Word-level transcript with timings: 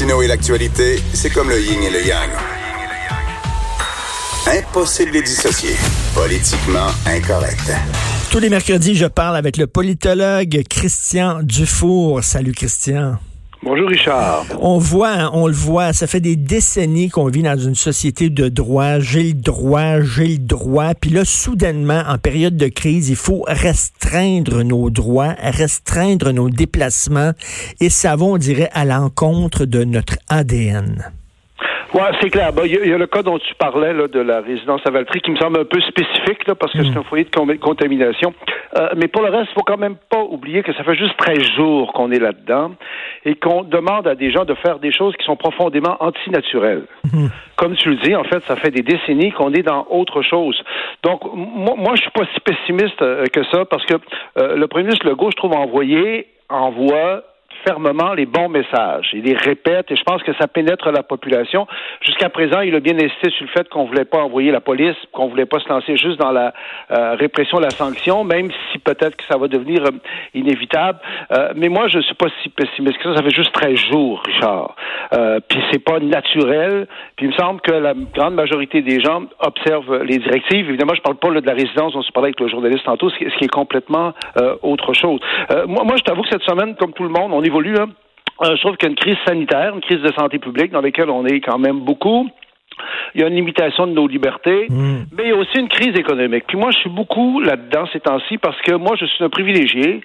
Et 0.00 0.26
l'actualité, 0.26 1.00
c'est 1.12 1.30
comme 1.30 1.48
le 1.48 1.60
yin 1.60 1.80
et 1.80 1.90
le 1.90 2.04
yang. 2.04 2.28
Impossible 4.48 5.12
de 5.12 5.18
les 5.18 5.22
dissocier. 5.22 5.76
Politiquement 6.16 6.88
incorrect. 7.06 7.70
Tous 8.28 8.40
les 8.40 8.50
mercredis, 8.50 8.96
je 8.96 9.06
parle 9.06 9.36
avec 9.36 9.56
le 9.56 9.68
politologue 9.68 10.64
Christian 10.68 11.44
Dufour. 11.44 12.24
Salut 12.24 12.52
Christian. 12.52 13.18
Bonjour 13.64 13.88
Richard. 13.88 14.44
On 14.60 14.76
voit, 14.76 15.08
hein, 15.08 15.30
on 15.32 15.46
le 15.46 15.54
voit, 15.54 15.94
ça 15.94 16.06
fait 16.06 16.20
des 16.20 16.36
décennies 16.36 17.08
qu'on 17.08 17.28
vit 17.28 17.42
dans 17.42 17.56
une 17.56 17.74
société 17.74 18.28
de 18.28 18.50
droit. 18.50 18.98
J'ai 18.98 19.22
le 19.22 19.32
droit, 19.32 20.02
j'ai 20.02 20.26
le 20.26 20.38
droit. 20.38 20.92
Puis 20.94 21.08
là, 21.08 21.24
soudainement, 21.24 22.02
en 22.06 22.18
période 22.18 22.58
de 22.58 22.68
crise, 22.68 23.08
il 23.08 23.16
faut 23.16 23.42
restreindre 23.48 24.62
nos 24.64 24.90
droits, 24.90 25.34
restreindre 25.38 26.30
nos 26.32 26.50
déplacements. 26.50 27.32
Et 27.80 27.88
ça 27.88 28.16
va, 28.16 28.26
on 28.26 28.36
dirait, 28.36 28.68
à 28.74 28.84
l'encontre 28.84 29.64
de 29.64 29.82
notre 29.82 30.18
ADN. 30.28 31.10
Oui, 31.94 32.02
c'est 32.20 32.30
clair. 32.30 32.50
Il 32.64 32.88
y, 32.88 32.92
a 32.92 32.98
le 32.98 33.06
cas 33.06 33.22
dont 33.22 33.38
tu 33.38 33.54
parlais 33.54 33.92
là, 33.92 34.08
de 34.08 34.18
la 34.18 34.40
résidence 34.40 34.80
à 34.84 34.90
Valtry 34.90 35.20
qui 35.20 35.30
me 35.30 35.36
semble 35.36 35.60
un 35.60 35.64
peu 35.64 35.80
spécifique 35.80 36.44
là, 36.44 36.56
parce 36.56 36.72
que 36.72 36.82
c'est 36.82 36.90
hmm. 36.90 36.98
un 36.98 37.02
foyer 37.04 37.24
de 37.24 37.56
contamination. 37.58 38.34
Euh, 38.76 38.88
mais 38.96 39.06
pour 39.06 39.22
le 39.22 39.30
reste, 39.30 39.50
il 39.52 39.54
faut 39.54 39.62
quand 39.64 39.76
même 39.76 39.94
pas 40.10 40.20
oublier 40.22 40.64
que 40.64 40.72
ça 40.74 40.82
fait 40.82 40.96
juste 40.96 41.16
13 41.18 41.38
jours 41.56 41.92
qu'on 41.92 42.10
est 42.10 42.18
là-dedans 42.18 42.72
et 43.24 43.36
qu'on 43.36 43.62
demande 43.62 44.08
à 44.08 44.16
des 44.16 44.32
gens 44.32 44.44
de 44.44 44.54
faire 44.54 44.80
des 44.80 44.90
choses 44.90 45.14
qui 45.16 45.24
sont 45.24 45.36
profondément 45.36 45.96
antinaturelles. 46.00 46.86
Hmm. 47.12 47.28
Comme 47.54 47.76
tu 47.76 47.90
le 47.90 47.96
dis, 47.96 48.16
en 48.16 48.24
fait, 48.24 48.42
ça 48.42 48.56
fait 48.56 48.72
des 48.72 48.82
décennies 48.82 49.30
qu'on 49.30 49.52
est 49.52 49.62
dans 49.62 49.86
autre 49.88 50.22
chose. 50.22 50.60
Donc, 51.04 51.22
moi, 51.32 51.74
moi 51.76 51.92
je 51.94 52.02
suis 52.02 52.10
pas 52.10 52.24
si 52.34 52.40
pessimiste 52.40 53.00
euh, 53.02 53.24
que 53.32 53.44
ça 53.52 53.64
parce 53.66 53.86
que 53.86 53.94
euh, 54.38 54.56
le 54.56 54.66
premier 54.66 54.86
ministre 54.86 55.06
Legault, 55.06 55.30
je 55.30 55.36
trouve, 55.36 55.52
envoyé 55.52 56.26
envoie 56.48 57.22
fermement 57.66 58.14
les 58.14 58.26
bons 58.26 58.48
messages. 58.48 59.10
Il 59.12 59.24
les 59.24 59.36
répète 59.36 59.90
et 59.90 59.96
je 59.96 60.02
pense 60.02 60.22
que 60.22 60.32
ça 60.34 60.46
pénètre 60.46 60.90
la 60.90 61.02
population. 61.02 61.66
Jusqu'à 62.00 62.28
présent, 62.28 62.60
il 62.60 62.74
a 62.74 62.80
bien 62.80 62.96
insisté 62.96 63.30
sur 63.30 63.44
le 63.44 63.50
fait 63.50 63.68
qu'on 63.68 63.84
voulait 63.84 64.04
pas 64.04 64.18
envoyer 64.18 64.50
la 64.50 64.60
police, 64.60 64.96
qu'on 65.12 65.28
voulait 65.28 65.46
pas 65.46 65.60
se 65.60 65.68
lancer 65.68 65.96
juste 65.96 66.18
dans 66.18 66.32
la 66.32 66.52
euh, 66.90 67.14
répression, 67.14 67.58
la 67.58 67.70
sanction, 67.70 68.24
même 68.24 68.50
si 68.70 68.78
peut-être 68.78 69.16
que 69.16 69.24
ça 69.24 69.38
va 69.38 69.48
devenir 69.48 69.82
euh, 69.84 69.90
inévitable. 70.34 70.98
Euh, 71.32 71.52
mais 71.56 71.68
moi, 71.68 71.88
je 71.88 72.00
suis 72.00 72.14
pas 72.14 72.26
si 72.42 72.48
pessimiste 72.50 72.98
que 72.98 73.04
ça. 73.04 73.16
Ça 73.16 73.22
fait 73.22 73.34
juste 73.34 73.52
13 73.52 73.76
jours, 73.90 74.22
Richard. 74.24 74.76
Euh, 75.12 75.40
puis 75.48 75.60
c'est 75.72 75.82
pas 75.82 75.98
naturel. 76.00 76.86
Puis 77.16 77.26
il 77.26 77.28
me 77.30 77.36
semble 77.36 77.60
que 77.60 77.72
la 77.72 77.94
grande 78.14 78.34
majorité 78.34 78.82
des 78.82 79.00
gens 79.00 79.22
observent 79.40 80.02
les 80.02 80.18
directives. 80.18 80.68
Évidemment, 80.68 80.94
je 80.94 81.02
parle 81.02 81.16
pas 81.16 81.30
de 81.30 81.46
la 81.46 81.54
résidence 81.54 81.92
dont 81.92 82.02
se 82.02 82.12
parlait 82.12 82.28
avec 82.28 82.40
le 82.40 82.48
journaliste 82.48 82.84
tantôt, 82.84 83.10
ce 83.10 83.16
qui, 83.16 83.44
est 83.44 83.48
complètement 83.48 84.12
autre 84.62 84.92
chose. 84.94 85.20
moi, 85.66 85.84
moi, 85.84 85.96
je 85.96 86.02
t'avoue 86.02 86.22
que 86.22 86.28
cette 86.30 86.42
semaine, 86.42 86.74
comme 86.76 86.92
tout 86.92 87.02
le 87.02 87.08
monde, 87.08 87.32
on 87.32 87.42
est 87.42 87.50
Hein. 87.62 87.88
Euh, 88.42 88.56
je 88.56 88.60
trouve 88.60 88.76
qu'il 88.76 88.88
y 88.88 88.90
a 88.90 88.90
une 88.90 88.96
crise 88.96 89.16
sanitaire, 89.26 89.74
une 89.74 89.80
crise 89.80 90.02
de 90.02 90.12
santé 90.12 90.38
publique 90.38 90.72
dans 90.72 90.80
laquelle 90.80 91.08
on 91.08 91.24
est 91.24 91.40
quand 91.40 91.58
même 91.58 91.80
beaucoup 91.80 92.28
il 93.14 93.20
y 93.20 93.24
a 93.24 93.28
une 93.28 93.34
limitation 93.34 93.86
de 93.86 93.92
nos 93.92 94.06
libertés, 94.06 94.66
mm. 94.68 95.04
mais 95.16 95.24
il 95.24 95.28
y 95.28 95.32
a 95.32 95.36
aussi 95.36 95.58
une 95.58 95.68
crise 95.68 95.96
économique. 95.96 96.44
Puis 96.46 96.58
moi, 96.58 96.70
je 96.70 96.78
suis 96.78 96.90
beaucoup 96.90 97.40
là-dedans 97.40 97.86
ces 97.92 98.00
temps-ci 98.00 98.38
parce 98.38 98.60
que 98.62 98.74
moi, 98.74 98.96
je 98.98 99.06
suis 99.06 99.22
un 99.24 99.28
privilégié. 99.28 100.00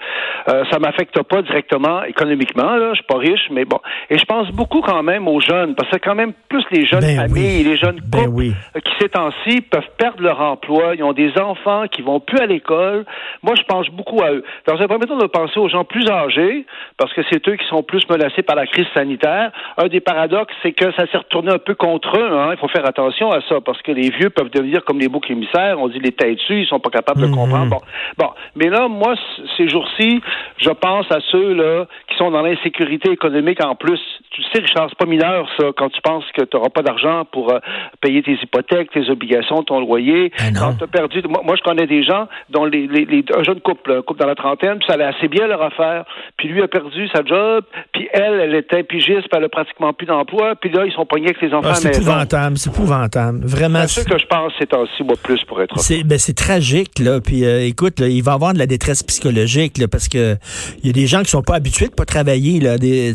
Euh, 0.47 0.63
ça 0.71 0.79
m'affecte 0.79 1.21
pas 1.23 1.41
directement 1.41 2.03
économiquement. 2.03 2.75
Là, 2.75 2.89
je 2.91 2.95
suis 2.95 3.07
pas 3.07 3.17
riche, 3.17 3.47
mais 3.51 3.65
bon. 3.65 3.79
Et 4.09 4.17
je 4.17 4.25
pense 4.25 4.49
beaucoup 4.51 4.81
quand 4.81 5.03
même 5.03 5.27
aux 5.27 5.39
jeunes, 5.39 5.75
parce 5.75 5.89
que 5.89 5.97
quand 5.97 6.15
même 6.15 6.33
plus 6.49 6.63
les 6.71 6.85
jeunes 6.85 7.01
ben 7.01 7.27
familles, 7.27 7.63
les 7.63 7.77
jeunes 7.77 7.99
ben 8.03 8.25
couples 8.25 8.53
euh, 8.75 8.79
qui 8.79 8.91
ces 8.99 9.09
temps-ci 9.09 9.61
peuvent 9.61 9.89
perdre 9.97 10.21
leur 10.21 10.41
emploi. 10.41 10.95
Ils 10.95 11.03
ont 11.03 11.13
des 11.13 11.31
enfants 11.39 11.85
qui 11.87 12.01
vont 12.01 12.19
plus 12.19 12.39
à 12.39 12.45
l'école. 12.45 13.05
Moi, 13.43 13.55
je 13.55 13.63
pense 13.63 13.87
beaucoup 13.89 14.21
à 14.21 14.31
eux. 14.31 14.43
Dans 14.67 14.79
un 14.79 14.87
premier 14.87 15.05
temps, 15.05 15.17
de 15.17 15.25
penser 15.25 15.59
aux 15.59 15.69
gens 15.69 15.83
plus 15.83 16.09
âgés, 16.09 16.65
parce 16.97 17.13
que 17.13 17.21
c'est 17.29 17.45
eux 17.47 17.55
qui 17.55 17.65
sont 17.67 17.83
plus 17.83 18.07
menacés 18.09 18.43
par 18.43 18.55
la 18.55 18.65
crise 18.67 18.87
sanitaire. 18.93 19.51
Un 19.77 19.87
des 19.87 19.99
paradoxes, 19.99 20.53
c'est 20.63 20.71
que 20.71 20.91
ça 20.93 21.07
s'est 21.07 21.17
retourné 21.17 21.51
un 21.51 21.57
peu 21.57 21.75
contre 21.75 22.17
eux. 22.17 22.29
Hein 22.31 22.55
faut 22.59 22.67
faire 22.67 22.85
attention 22.85 23.31
à 23.31 23.41
ça 23.47 23.61
parce 23.65 23.81
que 23.81 23.91
les 23.91 24.09
vieux 24.09 24.29
peuvent 24.29 24.49
devenir 24.49 24.83
comme 24.85 24.99
les 24.99 25.07
boucs 25.07 25.29
émissaires. 25.29 25.79
On 25.79 25.87
dit 25.87 25.99
les 25.99 26.11
têtes 26.11 26.35
dessus, 26.35 26.61
ils 26.61 26.67
sont 26.67 26.79
pas 26.79 26.89
capables 26.89 27.21
de 27.21 27.27
mhm. 27.27 27.35
comprendre. 27.35 27.69
Bon, 27.69 27.81
bon, 28.17 28.29
mais 28.55 28.69
là, 28.69 28.87
moi, 28.87 29.15
ces 29.57 29.69
jours-ci, 29.69 30.21
je 30.57 30.69
pense 30.69 31.11
à 31.11 31.19
ceux 31.31 31.53
là 31.53 31.85
qui 32.07 32.17
sont 32.17 32.31
dans 32.31 32.41
l'insécurité 32.41 33.11
économique 33.11 33.63
en 33.63 33.75
plus. 33.75 34.01
Tu 34.31 34.43
sais, 34.43 34.59
Richard, 34.59 34.87
c'est 34.89 34.97
pas 34.97 35.05
mineur 35.05 35.47
ça 35.57 35.67
quand 35.75 35.89
tu 35.89 36.01
penses 36.01 36.23
que 36.37 36.43
tu 36.43 36.55
n'auras 36.55 36.69
pas 36.69 36.81
d'argent 36.83 37.25
pour 37.31 37.51
euh, 37.51 37.59
payer 38.01 38.21
tes 38.21 38.33
hypothèques, 38.33 38.91
tes 38.91 39.09
obligations, 39.09 39.63
ton 39.63 39.79
loyer. 39.79 40.31
Ben 40.37 40.53
quand 40.53 40.73
tu 40.75 40.83
as 40.83 40.87
perdu, 40.87 41.21
moi, 41.27 41.55
je 41.55 41.63
connais 41.63 41.87
des 41.87 42.03
gens 42.03 42.27
dont 42.49 42.65
les, 42.65 42.87
les, 42.87 43.25
un 43.35 43.43
jeune 43.43 43.59
couple, 43.61 43.91
un 43.91 44.01
couple 44.01 44.19
dans 44.19 44.27
la 44.27 44.35
trentaine, 44.35 44.77
puis 44.77 44.85
ça 44.87 44.93
allait 44.93 45.05
assez 45.05 45.27
bien 45.27 45.47
leur 45.47 45.61
affaire. 45.61 46.05
Puis 46.37 46.47
lui 46.47 46.61
a 46.61 46.67
perdu 46.67 47.07
sa 47.13 47.23
job, 47.25 47.65
puis 47.91 48.07
elle, 48.13 48.39
elle 48.39 48.55
était 48.55 48.83
pigiste, 48.83 49.27
puis 49.29 49.37
elle 49.37 49.45
a 49.45 49.49
pratiquement 49.49 49.93
plus 49.93 50.05
d'emploi. 50.05 50.55
Puis 50.55 50.69
là, 50.69 50.85
ils 50.85 50.93
sont 50.93 51.05
pognés 51.05 51.29
avec 51.29 51.41
les 51.41 51.53
enfants 51.53 51.69
ah, 51.71 51.75
c'est 51.75 52.69
épouvantable. 52.69 53.45
Vraiment. 53.45 53.87
C'est 53.87 54.01
ce 54.01 54.05
que 54.05 54.17
je 54.17 54.25
pense 54.25 54.53
c'est 54.59 54.73
aussi, 54.75 55.03
moi, 55.03 55.15
plus 55.21 55.43
pour 55.45 55.61
être. 55.61 55.79
C'est, 55.79 56.03
ben, 56.03 56.17
c'est 56.17 56.35
tragique, 56.35 56.99
là. 56.99 57.19
Puis, 57.21 57.45
euh, 57.45 57.65
écoute, 57.65 57.99
il 57.99 58.21
va 58.23 58.31
y 58.31 58.35
avoir 58.35 58.53
de 58.53 58.59
la 58.59 58.67
détresse 58.67 59.03
psychologique, 59.03 59.77
là, 59.77 59.87
parce 59.87 60.07
que 60.07 60.35
il 60.83 60.87
y 60.87 60.89
a 60.89 60.93
des 60.93 61.07
gens 61.07 61.23
qui 61.23 61.29
sont 61.29 61.41
pas 61.41 61.55
habitués 61.55 61.87
de 61.87 61.93
pas 61.93 62.05
travailler, 62.05 62.59
là. 62.59 62.77
Des, 62.77 63.13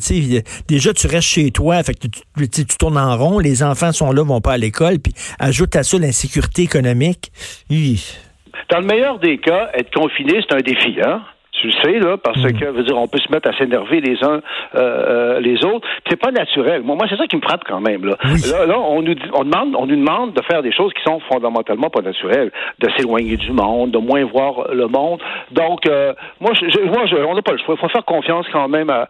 déjà, 0.68 0.92
tu 0.92 1.03
restes 1.08 1.28
chez 1.28 1.50
toi, 1.50 1.82
fait 1.82 1.94
que 1.94 2.08
tu, 2.08 2.48
tu, 2.48 2.76
tournes 2.78 2.98
en 2.98 3.16
rond, 3.16 3.38
les 3.38 3.62
enfants 3.62 3.92
sont 3.92 4.12
là, 4.12 4.22
vont 4.22 4.40
pas 4.40 4.52
à 4.52 4.58
l'école, 4.58 4.98
puis 4.98 5.12
ajoute 5.38 5.76
à 5.76 5.82
ça 5.82 5.98
l'insécurité 5.98 6.62
économique. 6.62 7.32
Dans 8.70 8.80
le 8.80 8.86
meilleur 8.86 9.18
des 9.18 9.38
cas, 9.38 9.70
être 9.74 9.92
confiné, 9.92 10.40
c'est 10.40 10.54
un 10.54 10.60
défi, 10.60 10.96
hein? 11.04 11.22
Tu 11.54 11.68
le 11.68 11.72
sais, 11.72 11.98
là, 12.00 12.16
parce 12.16 12.42
hmm. 12.42 12.52
que, 12.52 12.64
veut 12.66 12.82
dire, 12.82 12.98
on 12.98 13.06
peut 13.06 13.18
se 13.18 13.30
mettre 13.30 13.48
à 13.48 13.56
s'énerver 13.56 14.00
les 14.00 14.22
uns 14.24 14.40
euh, 14.74 14.78
euh, 14.78 15.40
les 15.40 15.64
autres. 15.64 15.86
C'est 16.08 16.20
pas 16.20 16.30
naturel. 16.30 16.82
Moi, 16.82 16.96
moi 16.96 17.06
c'est 17.08 17.16
ça 17.16 17.26
qui 17.26 17.36
me 17.36 17.42
frappe 17.42 17.62
quand 17.66 17.80
même. 17.80 18.04
Là, 18.04 18.16
là, 18.66 18.78
on 18.78 19.02
nous 19.02 19.14
on 19.32 19.44
demande, 19.44 19.74
on 19.76 19.86
nous 19.86 19.96
demande 19.96 20.32
de 20.34 20.42
faire 20.42 20.62
des 20.62 20.72
choses 20.72 20.92
qui 20.94 21.02
sont 21.02 21.20
fondamentalement 21.30 21.90
pas 21.90 22.02
naturelles, 22.02 22.50
de 22.80 22.88
s'éloigner 22.96 23.36
du 23.36 23.52
monde, 23.52 23.92
de 23.92 23.98
moins 23.98 24.24
voir 24.24 24.72
le 24.72 24.86
monde. 24.88 25.20
Donc, 25.52 25.86
euh, 25.86 26.12
moi, 26.40 26.52
je, 26.54 26.80
moi, 26.84 27.06
je, 27.06 27.16
on 27.16 27.34
n'a 27.34 27.42
pas 27.42 27.52
le 27.52 27.58
choix. 27.58 27.74
Il 27.76 27.80
faut 27.80 27.88
faire 27.88 28.04
confiance 28.04 28.46
quand 28.52 28.68
même 28.68 28.90
à, 28.90 29.08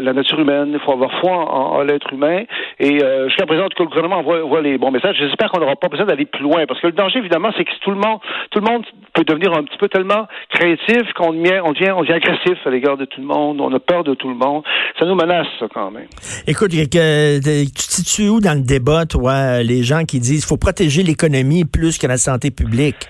la 0.00 0.12
nature 0.12 0.38
humaine. 0.38 0.70
Il 0.72 0.80
faut 0.80 0.92
avoir 0.92 1.12
foi 1.20 1.32
en, 1.32 1.82
l'être 1.82 2.12
humain. 2.12 2.44
Et 2.78 3.02
euh, 3.02 3.28
jusqu'à 3.28 3.46
présent, 3.46 3.66
que 3.68 3.82
le 3.82 3.88
gouvernement 3.88 4.18
envoie, 4.18 4.60
les 4.60 4.78
bons 4.78 4.90
messages. 4.90 5.16
J'espère 5.18 5.50
qu'on 5.50 5.60
n'aura 5.60 5.76
pas 5.76 5.88
besoin 5.88 6.06
d'aller 6.06 6.26
plus 6.26 6.42
loin, 6.42 6.66
parce 6.66 6.80
que 6.80 6.86
le 6.86 6.92
danger, 6.92 7.18
évidemment, 7.18 7.50
c'est 7.56 7.64
que 7.64 7.70
tout 7.80 7.90
le 7.90 7.96
monde, 7.96 8.20
tout 8.50 8.60
le 8.60 8.70
monde 8.70 8.84
peut 9.12 9.24
devenir 9.24 9.52
un 9.52 9.64
petit 9.64 9.78
peu 9.78 9.88
tellement 9.88 10.26
créatif 10.50 11.12
qu'on 11.14 11.32
devient 11.32 11.60
on 11.64 11.72
devient, 11.72 11.92
on 11.92 12.02
devient 12.02 12.12
agressif 12.12 12.58
à 12.64 12.70
l'égard 12.70 12.96
de 12.96 13.06
tout 13.06 13.20
le 13.20 13.26
monde, 13.26 13.60
on 13.60 13.72
a 13.72 13.80
peur 13.80 14.04
de 14.04 14.14
tout 14.14 14.28
le 14.28 14.34
monde. 14.34 14.62
Ça 14.98 15.06
nous 15.06 15.14
menace, 15.14 15.46
ça, 15.58 15.66
quand 15.72 15.90
même. 15.90 16.06
Écoute, 16.46 16.70
tu 16.70 16.86
te 16.88 17.40
situes 17.76 18.28
où 18.28 18.40
dans 18.40 18.54
le 18.54 18.64
débat, 18.64 19.06
toi, 19.06 19.62
les 19.62 19.82
gens 19.82 20.04
qui 20.04 20.20
disent 20.20 20.44
qu'il 20.44 20.48
faut 20.48 20.56
protéger 20.56 21.02
l'économie 21.02 21.64
plus 21.64 21.98
que 21.98 22.06
la 22.06 22.18
santé 22.18 22.50
publique? 22.50 23.08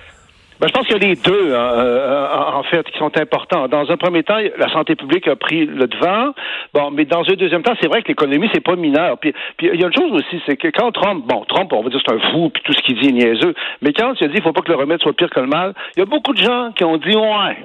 Ben, 0.61 0.69
je 0.69 0.73
pense 0.73 0.87
qu'il 0.87 0.97
y 0.97 1.05
a 1.05 1.09
les 1.09 1.17
deux, 1.17 1.55
hein, 1.55 1.73
euh, 1.75 2.27
en 2.55 2.63
fait, 2.63 2.89
qui 2.89 2.99
sont 2.99 3.11
importants. 3.19 3.67
Dans 3.67 3.91
un 3.91 3.97
premier 3.97 4.23
temps, 4.23 4.39
la 4.57 4.73
santé 4.73 4.95
publique 4.95 5.27
a 5.27 5.35
pris 5.35 5.67
le 5.67 5.87
devant. 5.87 6.33
Bon, 6.73 6.91
mais 6.93 7.05
dans 7.05 7.23
un 7.29 7.35
deuxième 7.35 7.63
temps, 7.63 7.75
c'est 7.81 7.89
vrai 7.89 8.03
que 8.03 8.09
l'économie, 8.09 8.49
c'est 8.55 8.63
pas 8.63 8.77
mineur. 8.77 9.19
Puis, 9.19 9.35
puis 9.57 9.71
il 9.75 9.81
y 9.81 9.85
a 9.85 9.89
une 9.89 9.95
chose 9.95 10.13
aussi, 10.13 10.41
c'est 10.47 10.57
que 10.57 10.69
quand 10.69 10.93
Trump, 10.93 11.25
bon, 11.27 11.45
Trump, 11.49 11.73
on 11.73 11.83
va 11.83 11.91
dire 11.91 12.01
c'est 12.07 12.15
un 12.15 12.21
fou, 12.31 12.51
puis 12.51 12.63
tout 12.65 12.73
ce 12.73 12.81
qu'il 12.83 12.99
dit 13.01 13.09
est 13.09 13.13
niaiseux, 13.13 13.55
mais 13.83 13.93
quand 13.93 14.15
il 14.21 14.25
a 14.25 14.29
dit 14.29 14.37
il 14.37 14.43
faut 14.43 14.53
pas 14.53 14.63
que 14.63 14.71
le 14.71 14.79
remède 14.79 15.03
soit 15.03 15.13
pire 15.13 15.29
que 15.29 15.41
le 15.41 15.49
mal, 15.49 15.75
il 15.97 16.01
y 16.01 16.03
a 16.03 16.07
beaucoup 16.07 16.33
de 16.33 16.43
gens 16.43 16.71
qui 16.77 16.85
ont 16.85 16.97
dit 16.99 17.17
ouais, 17.17 17.57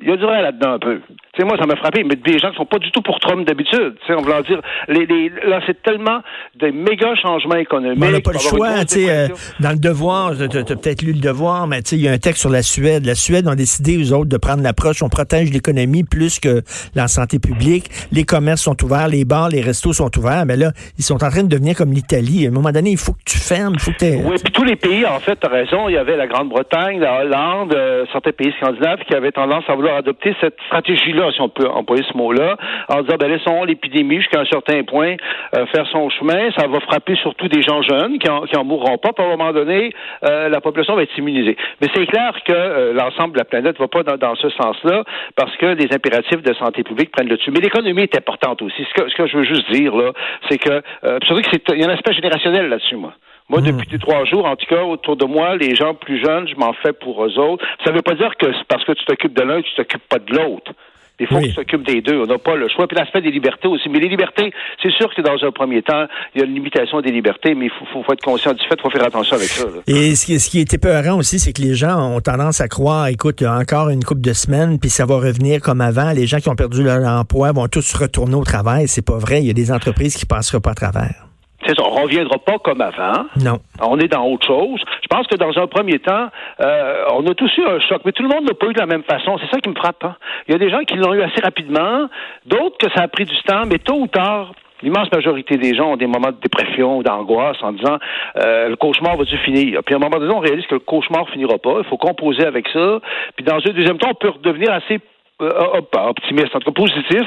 il 0.00 0.08
y 0.08 0.12
a 0.12 0.16
du 0.16 0.22
vrai 0.22 0.42
là-dedans 0.42 0.74
un 0.74 0.78
peu. 0.78 1.00
Tu 1.34 1.40
sais, 1.40 1.46
moi, 1.46 1.56
ça 1.58 1.66
m'a 1.66 1.76
frappé, 1.76 2.04
mais 2.04 2.16
des 2.16 2.38
gens 2.38 2.50
qui 2.50 2.56
sont 2.56 2.66
pas 2.66 2.78
du 2.78 2.90
tout 2.90 3.00
pour 3.00 3.18
Trump 3.18 3.46
d'habitude. 3.46 3.94
Tu 4.00 4.06
sais, 4.06 4.14
on 4.14 4.22
va 4.22 4.42
dire, 4.42 4.60
les, 4.88 5.06
les, 5.06 5.30
là, 5.46 5.60
c'est 5.66 5.82
tellement 5.82 6.20
des 6.54 6.72
méga 6.72 7.14
changements 7.14 7.56
économiques. 7.56 8.04
on 8.06 8.10
n'a 8.10 8.20
pas 8.20 8.32
le 8.32 8.38
choix, 8.38 8.84
tu 8.84 9.04
sais, 9.04 9.10
euh, 9.10 9.28
dans 9.60 9.70
le 9.70 9.78
devoir, 9.78 10.32
tu 10.36 10.58
as, 10.58 10.64
peut-être 10.64 11.02
lu 11.02 11.12
le 11.12 11.20
devoir, 11.20 11.66
mais 11.66 11.80
tu 11.82 11.90
sais, 11.90 11.96
il 11.96 12.02
y 12.02 12.08
a 12.08 12.12
un 12.12 12.18
texte 12.18 12.40
sur 12.40 12.50
la 12.50 12.62
Suède. 12.62 13.06
La 13.06 13.14
Suède 13.14 13.48
ont 13.48 13.54
décidé, 13.54 14.02
eux 14.02 14.14
autres, 14.14 14.28
de 14.28 14.36
prendre 14.36 14.62
l'approche, 14.62 15.02
on 15.02 15.08
protège 15.08 15.50
l'économie 15.52 16.04
plus 16.04 16.38
que 16.38 16.62
la 16.94 17.08
santé 17.08 17.38
publique. 17.38 17.90
Les 18.12 18.24
commerces 18.24 18.62
sont 18.62 18.76
ouverts, 18.84 19.08
les 19.08 19.24
bars, 19.24 19.48
les 19.48 19.62
restos 19.62 19.94
sont 19.94 20.10
ouverts, 20.18 20.44
mais 20.46 20.56
là, 20.56 20.72
ils 20.98 21.04
sont 21.04 21.24
en 21.24 21.30
train 21.30 21.42
de 21.42 21.48
devenir 21.48 21.76
comme 21.76 21.92
l'Italie. 21.92 22.46
À 22.46 22.48
un 22.50 22.52
moment 22.52 22.72
donné, 22.72 22.90
il 22.90 22.98
faut 22.98 23.12
que 23.12 23.24
tu 23.24 23.38
fermes, 23.38 23.78
faut 23.78 23.90
que 23.92 24.28
Oui, 24.28 24.36
puis 24.42 24.52
tous 24.52 24.64
les 24.64 24.76
pays, 24.76 25.06
en 25.06 25.18
fait, 25.18 25.36
tu 25.40 25.46
as 25.46 25.50
raison, 25.50 25.88
il 25.88 25.94
y 25.94 25.98
avait 25.98 26.16
la 26.16 26.26
Grande-Bretagne, 26.26 27.00
la 27.00 27.22
Hollande, 27.22 27.74
euh, 27.74 28.04
certains 28.12 28.32
pays 28.32 28.52
scandinaves 28.60 29.00
qui 29.08 29.14
avaient 29.14 29.32
tendance 29.32 29.64
à 29.68 29.74
adopter 29.90 30.34
cette 30.40 30.56
stratégie-là, 30.66 31.30
si 31.32 31.40
on 31.40 31.48
peut 31.48 31.68
employer 31.68 32.04
ce 32.10 32.16
mot-là, 32.16 32.56
en 32.88 33.02
disant, 33.02 33.16
ben, 33.18 33.30
laissons 33.30 33.64
l'épidémie 33.64 34.16
jusqu'à 34.16 34.40
un 34.40 34.44
certain 34.44 34.82
point 34.84 35.16
euh, 35.56 35.66
faire 35.66 35.86
son 35.88 36.08
chemin. 36.10 36.50
Ça 36.56 36.66
va 36.66 36.80
frapper 36.80 37.14
surtout 37.16 37.48
des 37.48 37.62
gens 37.62 37.82
jeunes 37.82 38.18
qui 38.18 38.28
en, 38.30 38.42
qui 38.42 38.56
en 38.56 38.64
mourront 38.64 38.98
pas. 38.98 39.12
Puis 39.12 39.24
à 39.24 39.28
un 39.28 39.36
moment 39.36 39.52
donné, 39.52 39.92
euh, 40.24 40.48
la 40.48 40.60
population 40.60 40.94
va 40.94 41.02
être 41.02 41.16
immunisée. 41.16 41.56
Mais 41.80 41.88
c'est 41.94 42.06
clair 42.06 42.32
que 42.44 42.52
euh, 42.52 42.92
l'ensemble 42.92 43.34
de 43.34 43.38
la 43.38 43.44
planète 43.44 43.78
va 43.78 43.88
pas 43.88 44.02
dans, 44.02 44.34
ce 44.36 44.48
sens-là 44.50 45.04
parce 45.36 45.54
que 45.56 45.66
les 45.66 45.94
impératifs 45.94 46.42
de 46.42 46.54
santé 46.54 46.82
publique 46.82 47.10
prennent 47.10 47.28
le 47.28 47.36
dessus. 47.36 47.50
Mais 47.50 47.60
l'économie 47.60 48.02
est 48.02 48.16
importante 48.16 48.62
aussi. 48.62 48.84
Ce 48.84 49.02
que, 49.02 49.08
ce 49.10 49.14
que 49.14 49.26
je 49.26 49.36
veux 49.36 49.44
juste 49.44 49.70
dire, 49.70 49.94
là, 49.94 50.12
c'est 50.48 50.58
que, 50.58 50.82
surtout 51.24 51.42
que 51.42 51.48
c'est, 51.52 51.62
il 51.74 51.80
y 51.80 51.84
a 51.84 51.88
un 51.88 51.94
aspect 51.94 52.14
générationnel 52.14 52.68
là-dessus, 52.68 52.96
moi. 52.96 53.12
Moi, 53.48 53.60
Hmm. 53.60 53.64
depuis 53.76 53.98
trois 53.98 54.24
jours, 54.24 54.46
en 54.46 54.56
tout 54.56 54.66
cas, 54.66 54.82
autour 54.82 55.16
de 55.16 55.24
moi, 55.26 55.56
les 55.56 55.74
gens 55.74 55.94
plus 55.94 56.22
jeunes, 56.24 56.48
je 56.48 56.54
m'en 56.56 56.72
fais 56.82 56.92
pour 56.92 57.24
eux 57.24 57.38
autres. 57.38 57.64
Ça 57.84 57.90
ne 57.90 57.96
veut 57.96 58.02
pas 58.02 58.14
dire 58.14 58.32
que 58.38 58.46
c'est 58.52 58.66
parce 58.68 58.84
que 58.84 58.92
tu 58.92 59.04
t'occupes 59.04 59.34
de 59.36 59.42
l'un, 59.42 59.60
tu 59.60 59.70
t'occupes 59.76 60.08
pas 60.08 60.18
de 60.18 60.32
l'autre. 60.34 60.72
Il 61.20 61.26
faut 61.26 61.36
Oui. 61.36 61.42
que 61.42 61.48
tu 61.48 61.54
t'occupes 61.56 61.86
des 61.86 62.00
deux. 62.00 62.20
On 62.22 62.26
n'a 62.26 62.38
pas 62.38 62.56
le 62.56 62.66
choix. 62.68 62.88
Puis 62.88 62.96
l'aspect 62.96 63.20
des 63.20 63.30
libertés 63.30 63.68
aussi. 63.68 63.88
Mais 63.88 64.00
les 64.00 64.08
libertés, 64.08 64.50
c'est 64.82 64.90
sûr 64.92 65.14
que 65.14 65.20
dans 65.20 65.36
un 65.46 65.52
premier 65.52 65.82
temps, 65.82 66.06
il 66.34 66.40
y 66.40 66.42
a 66.42 66.46
une 66.46 66.54
limitation 66.54 67.00
des 67.00 67.12
libertés, 67.12 67.54
mais 67.54 67.66
il 67.66 67.70
faut, 67.70 67.84
faut, 67.92 68.02
faut 68.02 68.12
être 68.12 68.24
conscient 68.24 68.54
du 68.54 68.60
fait, 68.66 68.74
il 68.76 68.80
faut 68.80 68.90
faire 68.90 69.04
attention 69.04 69.36
avec 69.36 69.48
ça. 69.48 69.66
là. 69.66 69.82
Et 69.86 70.14
ce 70.16 70.24
qui, 70.26 70.40
ce 70.40 70.50
qui 70.50 70.58
est 70.60 70.74
épeurant 70.74 71.18
aussi, 71.18 71.38
c'est 71.38 71.52
que 71.52 71.62
les 71.62 71.74
gens 71.74 71.96
ont 72.16 72.20
tendance 72.20 72.60
à 72.60 72.66
croire, 72.66 73.06
écoute, 73.08 73.42
encore 73.42 73.90
une 73.90 74.02
couple 74.02 74.22
de 74.22 74.32
semaines, 74.32 74.80
puis 74.80 74.90
ça 74.90 75.04
va 75.04 75.16
revenir 75.16 75.60
comme 75.60 75.80
avant. 75.82 76.10
Les 76.12 76.26
gens 76.26 76.38
qui 76.38 76.48
ont 76.48 76.56
perdu 76.56 76.82
leur 76.82 77.04
emploi 77.06 77.52
vont 77.52 77.68
tous 77.68 77.92
retourner 77.94 78.34
au 78.34 78.44
travail. 78.44 78.88
C'est 78.88 79.04
pas 79.06 79.18
vrai. 79.18 79.40
Il 79.42 79.46
y 79.46 79.50
a 79.50 79.54
des 79.54 79.70
entreprises 79.70 80.16
qui 80.16 80.26
passeront 80.26 80.60
pas 80.60 80.70
à 80.70 80.74
travers. 80.74 81.26
C'est 81.66 81.76
ça, 81.78 81.84
on 81.86 82.02
reviendra 82.02 82.38
pas 82.38 82.58
comme 82.58 82.80
avant. 82.80 83.24
Non. 83.40 83.58
On 83.80 83.98
est 83.98 84.08
dans 84.08 84.24
autre 84.26 84.46
chose. 84.46 84.80
Je 85.02 85.08
pense 85.08 85.26
que 85.26 85.36
dans 85.36 85.56
un 85.58 85.66
premier 85.66 85.98
temps, 86.00 86.28
euh, 86.60 87.04
on 87.12 87.26
a 87.26 87.34
tous 87.34 87.50
eu 87.56 87.64
un 87.64 87.78
choc, 87.80 88.02
mais 88.04 88.12
tout 88.12 88.22
le 88.22 88.28
monde 88.28 88.44
n'a 88.44 88.54
pas 88.54 88.66
eu 88.66 88.72
de 88.72 88.80
la 88.80 88.86
même 88.86 89.04
façon. 89.04 89.38
C'est 89.38 89.50
ça 89.54 89.60
qui 89.60 89.68
me 89.68 89.74
frappe. 89.74 90.02
hein. 90.04 90.16
Il 90.48 90.52
y 90.52 90.54
a 90.54 90.58
des 90.58 90.70
gens 90.70 90.80
qui 90.80 90.94
l'ont 90.94 91.14
eu 91.14 91.22
assez 91.22 91.40
rapidement, 91.40 92.08
d'autres 92.46 92.78
que 92.78 92.90
ça 92.94 93.02
a 93.04 93.08
pris 93.08 93.24
du 93.24 93.40
temps, 93.42 93.62
mais 93.66 93.78
tôt 93.78 93.94
ou 93.94 94.06
tard, 94.08 94.52
l'immense 94.82 95.12
majorité 95.12 95.56
des 95.56 95.74
gens 95.76 95.92
ont 95.92 95.96
des 95.96 96.08
moments 96.08 96.32
de 96.32 96.40
dépression 96.42 96.98
ou 96.98 97.02
d'angoisse 97.04 97.56
en 97.62 97.72
disant 97.72 97.98
euh, 98.42 98.68
le 98.68 98.76
cauchemar 98.76 99.16
va-tu 99.16 99.36
finir? 99.38 99.80
Puis 99.84 99.94
à 99.94 99.98
un 99.98 100.00
moment 100.00 100.18
donné, 100.18 100.34
on 100.34 100.40
réalise 100.40 100.66
que 100.66 100.74
le 100.74 100.80
cauchemar 100.80 101.28
finira 101.28 101.58
pas. 101.58 101.76
Il 101.78 101.84
faut 101.84 101.96
composer 101.96 102.44
avec 102.44 102.66
ça. 102.68 102.98
Puis 103.36 103.44
dans 103.44 103.56
un 103.56 103.72
deuxième 103.72 103.98
temps, 103.98 104.10
on 104.10 104.14
peut 104.14 104.30
redevenir 104.30 104.72
assez 104.72 104.98
pas 105.38 106.08
optimiste, 106.08 106.54
en 106.54 106.60
tout 106.60 106.70
cas 106.72 106.80
positif, 106.82 107.22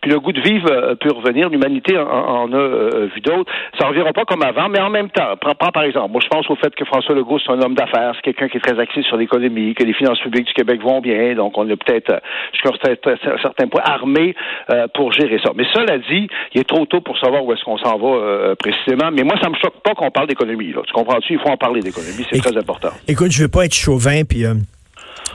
puis 0.00 0.10
le 0.10 0.18
goût 0.18 0.32
de 0.32 0.40
vivre 0.40 0.68
euh, 0.70 0.94
peut 0.94 1.12
revenir. 1.12 1.48
L'humanité 1.48 1.96
en, 1.98 2.02
en 2.08 2.52
a 2.52 2.56
euh, 2.56 3.08
vu 3.14 3.20
d'autres. 3.20 3.50
Ça 3.78 3.84
ne 3.84 3.90
reviendra 3.90 4.12
pas 4.12 4.24
comme 4.24 4.42
avant, 4.42 4.68
mais 4.68 4.80
en 4.80 4.90
même 4.90 5.10
temps, 5.10 5.36
prends, 5.40 5.54
prends 5.54 5.70
par 5.70 5.84
exemple, 5.84 6.10
moi 6.12 6.20
je 6.22 6.28
pense 6.28 6.48
au 6.50 6.56
fait 6.56 6.74
que 6.74 6.84
François 6.84 7.14
Legault, 7.14 7.38
c'est 7.38 7.52
un 7.52 7.60
homme 7.62 7.74
d'affaires, 7.74 8.12
c'est 8.16 8.22
quelqu'un 8.22 8.48
qui 8.48 8.56
est 8.56 8.60
très 8.60 8.78
axé 8.80 9.02
sur 9.02 9.16
l'économie, 9.16 9.74
que 9.74 9.84
les 9.84 9.92
finances 9.94 10.18
publiques 10.20 10.46
du 10.46 10.52
Québec 10.52 10.80
vont 10.82 11.00
bien, 11.00 11.34
donc 11.34 11.56
on 11.58 11.68
est 11.68 11.76
peut-être, 11.76 12.10
euh, 12.10 12.18
jusqu'à 12.52 12.70
un 12.70 13.38
certain- 13.38 13.68
point, 13.68 13.82
armé 13.84 14.34
euh, 14.70 14.86
pour 14.94 15.12
gérer 15.12 15.38
ça. 15.44 15.52
Mais 15.54 15.64
cela 15.72 15.98
dit, 15.98 16.28
il 16.54 16.60
est 16.60 16.68
trop 16.68 16.86
tôt 16.86 17.00
pour 17.00 17.18
savoir 17.18 17.44
où 17.44 17.52
est-ce 17.52 17.62
qu'on 17.64 17.78
s'en 17.78 17.98
va 17.98 18.08
euh, 18.08 18.54
précisément, 18.56 19.10
mais 19.12 19.22
moi 19.22 19.34
ça 19.40 19.48
me 19.48 19.54
choque 19.54 19.80
pas 19.84 19.94
qu'on 19.94 20.10
parle 20.10 20.26
d'économie. 20.28 20.72
Là. 20.72 20.80
Tu 20.86 20.92
comprends-tu? 20.92 21.34
Il 21.34 21.38
faut 21.38 21.48
en 21.50 21.56
parler 21.56 21.80
d'économie, 21.80 22.26
c'est 22.30 22.40
très 22.40 22.56
important. 22.56 22.88
Écoute, 23.06 23.30
je 23.30 23.42
veux 23.42 23.48
pas 23.48 23.64
être 23.64 23.74
chauvin 23.74 24.22
puis 24.28 24.44
euh, 24.44 24.54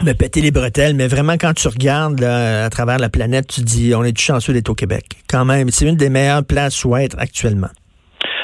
me 0.04 0.14
péter 0.14 0.42
les 0.42 0.52
bretelles, 0.52 0.96
mais 0.96 1.08
vraiment 1.08 1.34
quand 1.34 1.54
tu 1.54 1.68
regardes 1.68 2.24
à 2.24 2.70
travers 2.70 2.98
la 3.00 3.10
planète, 3.10 3.48
tu 3.48 3.62
dis 3.62 3.94
on 3.96 4.04
est 4.04 4.18
chanceux 4.20 4.54
d'être 4.54 4.70
au 4.70 4.76
Québec? 4.76 5.06
Quand 5.30 5.46
même, 5.46 5.70
c'est 5.70 5.88
une 5.88 5.96
des 5.96 6.10
meilleures 6.10 6.44
places 6.46 6.84
où 6.86 6.96
être 6.98 7.16
actuellement. 7.20 7.70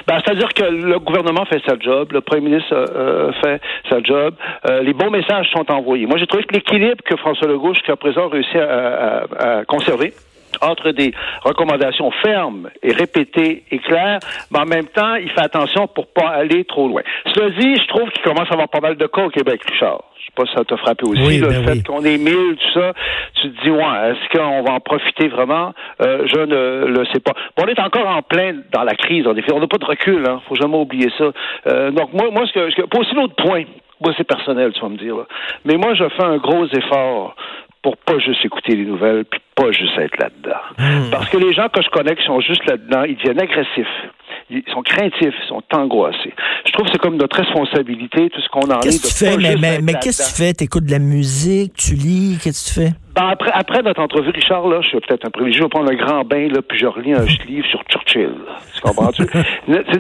Ben, 0.08 0.20
C'est-à-dire 0.26 0.50
que 0.56 0.64
le 0.64 0.98
gouvernement 1.00 1.46
fait 1.46 1.62
sa 1.68 1.78
job, 1.78 2.12
le 2.12 2.22
premier 2.22 2.42
ministre 2.50 2.74
euh, 2.74 2.86
euh, 2.96 3.32
fait 3.44 3.62
sa 3.90 4.02
job, 4.02 4.34
euh, 4.70 4.82
les 4.82 4.94
bons 4.94 5.12
messages 5.12 5.48
sont 5.54 5.70
envoyés. 5.72 6.08
Moi, 6.08 6.18
j'ai 6.18 6.26
trouvé 6.26 6.44
que 6.44 6.54
l'équilibre 6.56 7.04
que 7.06 7.16
François 7.18 7.48
Legault, 7.48 7.74
jusqu'à 7.76 7.96
présent, 7.96 8.26
a 8.28 8.30
réussi 8.30 8.58
à- 8.58 9.26
à 9.60 9.66
conserver 9.66 10.14
entre 10.62 10.92
des 10.92 11.14
recommandations 11.44 12.12
fermes 12.24 12.70
et 12.84 12.92
répétées 12.94 13.64
et 13.72 13.80
claires, 13.80 14.20
mais 14.52 14.60
en 14.60 14.66
même 14.66 14.88
temps, 14.88 15.16
il 15.16 15.30
fait 15.32 15.42
attention 15.42 15.88
pour 15.88 16.08
pas 16.08 16.30
aller 16.30 16.66
trop 16.66 16.88
loin. 16.88 17.02
Cela 17.34 17.50
dit, 17.52 17.76
je 17.76 17.88
trouve 17.88 18.10
qu'il 18.12 18.24
commence 18.24 18.50
à 18.50 18.54
avoir 18.54 18.70
pas 18.70 18.80
mal 18.82 18.96
de 18.96 19.08
cas 19.08 19.24
au 19.24 19.30
Québec, 19.30 19.62
Richard. 19.70 20.04
Je 20.20 20.26
sais 20.26 20.32
pas 20.36 20.46
si 20.46 20.54
ça 20.56 20.64
t'a 20.64 20.78
frappé 20.78 21.04
aussi, 21.08 21.22
Oui, 21.26 21.38
là, 21.40 21.48
ben 21.48 21.58
le 21.62 21.64
fait 21.66 21.72
oui. 21.74 21.84
qu'on 21.84 22.04
est 22.06 22.18
mille, 22.18 22.56
tout 22.56 22.80
ça. 22.80 22.94
Tu 23.42 23.52
te 23.52 23.64
dis, 23.64 23.72
ouais, 23.72 24.12
est-ce 24.12 24.38
qu'on 24.38 24.62
va 24.62 24.74
en 24.74 24.80
profiter 24.80 25.28
vraiment? 25.30 25.74
Euh, 26.02 26.28
je 26.28 26.40
ne 26.40 26.86
le 26.86 27.06
sais 27.12 27.20
pas. 27.20 27.32
Bon, 27.58 27.64
on 27.66 27.68
est 27.68 27.80
encore 27.80 28.08
en 28.08 28.22
plein 28.22 28.54
dans 28.72 28.84
la 28.84 28.94
crise, 28.94 29.26
en 29.26 29.36
effet. 29.36 29.52
On 29.52 29.60
n'a 29.60 29.68
pas 29.68 29.80
de 29.80 29.86
recul, 29.86 30.24
hein. 30.28 30.40
Faut 30.48 30.56
jamais 30.56 30.78
oublier 30.78 31.10
ça. 31.18 31.32
Euh, 31.68 31.90
donc, 31.92 32.14
moi, 32.14 32.30
moi, 32.32 32.46
ce 32.46 32.54
que, 32.54 32.70
ce 32.70 32.76
que, 32.76 32.82
pour 32.84 33.00
aussi 33.00 33.16
l'autre 33.16 33.36
point, 33.36 33.64
moi, 34.02 34.14
c'est 34.18 34.28
personnel, 34.28 34.74
tu 34.74 34.82
vas 34.82 34.90
me 34.90 34.98
dire, 34.98 35.16
là. 35.16 35.26
Mais 35.66 35.78
moi, 35.78 35.94
je 35.94 36.04
fais 36.10 36.24
un 36.24 36.38
gros 36.38 36.66
effort 36.66 37.36
pour 37.82 37.98
pas 37.98 38.20
juste 38.20 38.46
écouter 38.46 38.76
les 38.76 38.86
nouvelles, 38.86 39.26
puis 39.26 39.40
pas 39.56 39.72
juste 39.72 39.98
être 39.98 40.18
là-dedans. 40.20 41.10
Parce 41.12 41.30
que 41.30 41.38
les 41.38 41.54
gens 41.54 41.68
que 41.70 41.82
je 41.82 41.90
connais 41.90 42.16
qui 42.16 42.24
sont 42.26 42.40
juste 42.40 42.66
là-dedans, 42.66 43.04
ils 43.04 43.16
deviennent 43.16 43.42
agressifs. 43.42 43.88
Ils 44.50 44.64
sont 44.72 44.84
craintifs, 44.84 45.34
ils 45.44 45.48
sont 45.48 45.64
angoissés. 45.74 46.34
Je 46.66 46.72
trouve 46.74 46.86
que 46.86 46.92
c'est 46.92 47.02
comme 47.02 47.18
notre 47.18 47.38
responsabilité, 47.38 48.30
tout 48.30 48.42
ce 48.42 48.50
qu'on 48.50 48.70
en 48.70 48.80
est. 48.80 48.84
Qu'est-ce 48.84 49.02
de 49.02 49.08
que 49.08 49.08
tu 49.08 49.48
fais? 49.48 49.58
Mais, 49.58 49.80
mais, 49.82 49.94
qu'est-ce 50.00 50.24
que 50.24 50.30
tu 50.30 50.44
fais? 50.44 50.54
T'écoutes 50.54 50.86
de 50.86 50.92
la 50.92 51.00
musique, 51.00 51.74
tu 51.74 51.96
lis, 51.96 52.38
qu'est-ce 52.42 52.74
que 52.76 52.82
tu 52.82 52.88
fais? 52.88 52.94
Ben, 53.16 53.28
après, 53.30 53.52
après 53.54 53.82
notre 53.82 54.02
entrevue, 54.02 54.30
Richard, 54.32 54.68
là, 54.68 54.80
je 54.82 54.88
suis 54.88 55.00
peut-être 55.02 55.26
un 55.26 55.30
privilégié, 55.30 55.60
je 55.60 55.64
vais 55.66 55.70
prendre 55.70 55.92
un 55.92 55.96
grand 55.96 56.24
bain, 56.24 56.48
là, 56.48 56.62
puis 56.62 56.78
je 56.80 56.86
relis 56.88 57.14
un 57.14 57.26
livre 57.48 57.68
sur 57.68 57.82
Churchill. 57.90 58.34
Tu 58.76 58.82
comprends-tu? 58.82 59.24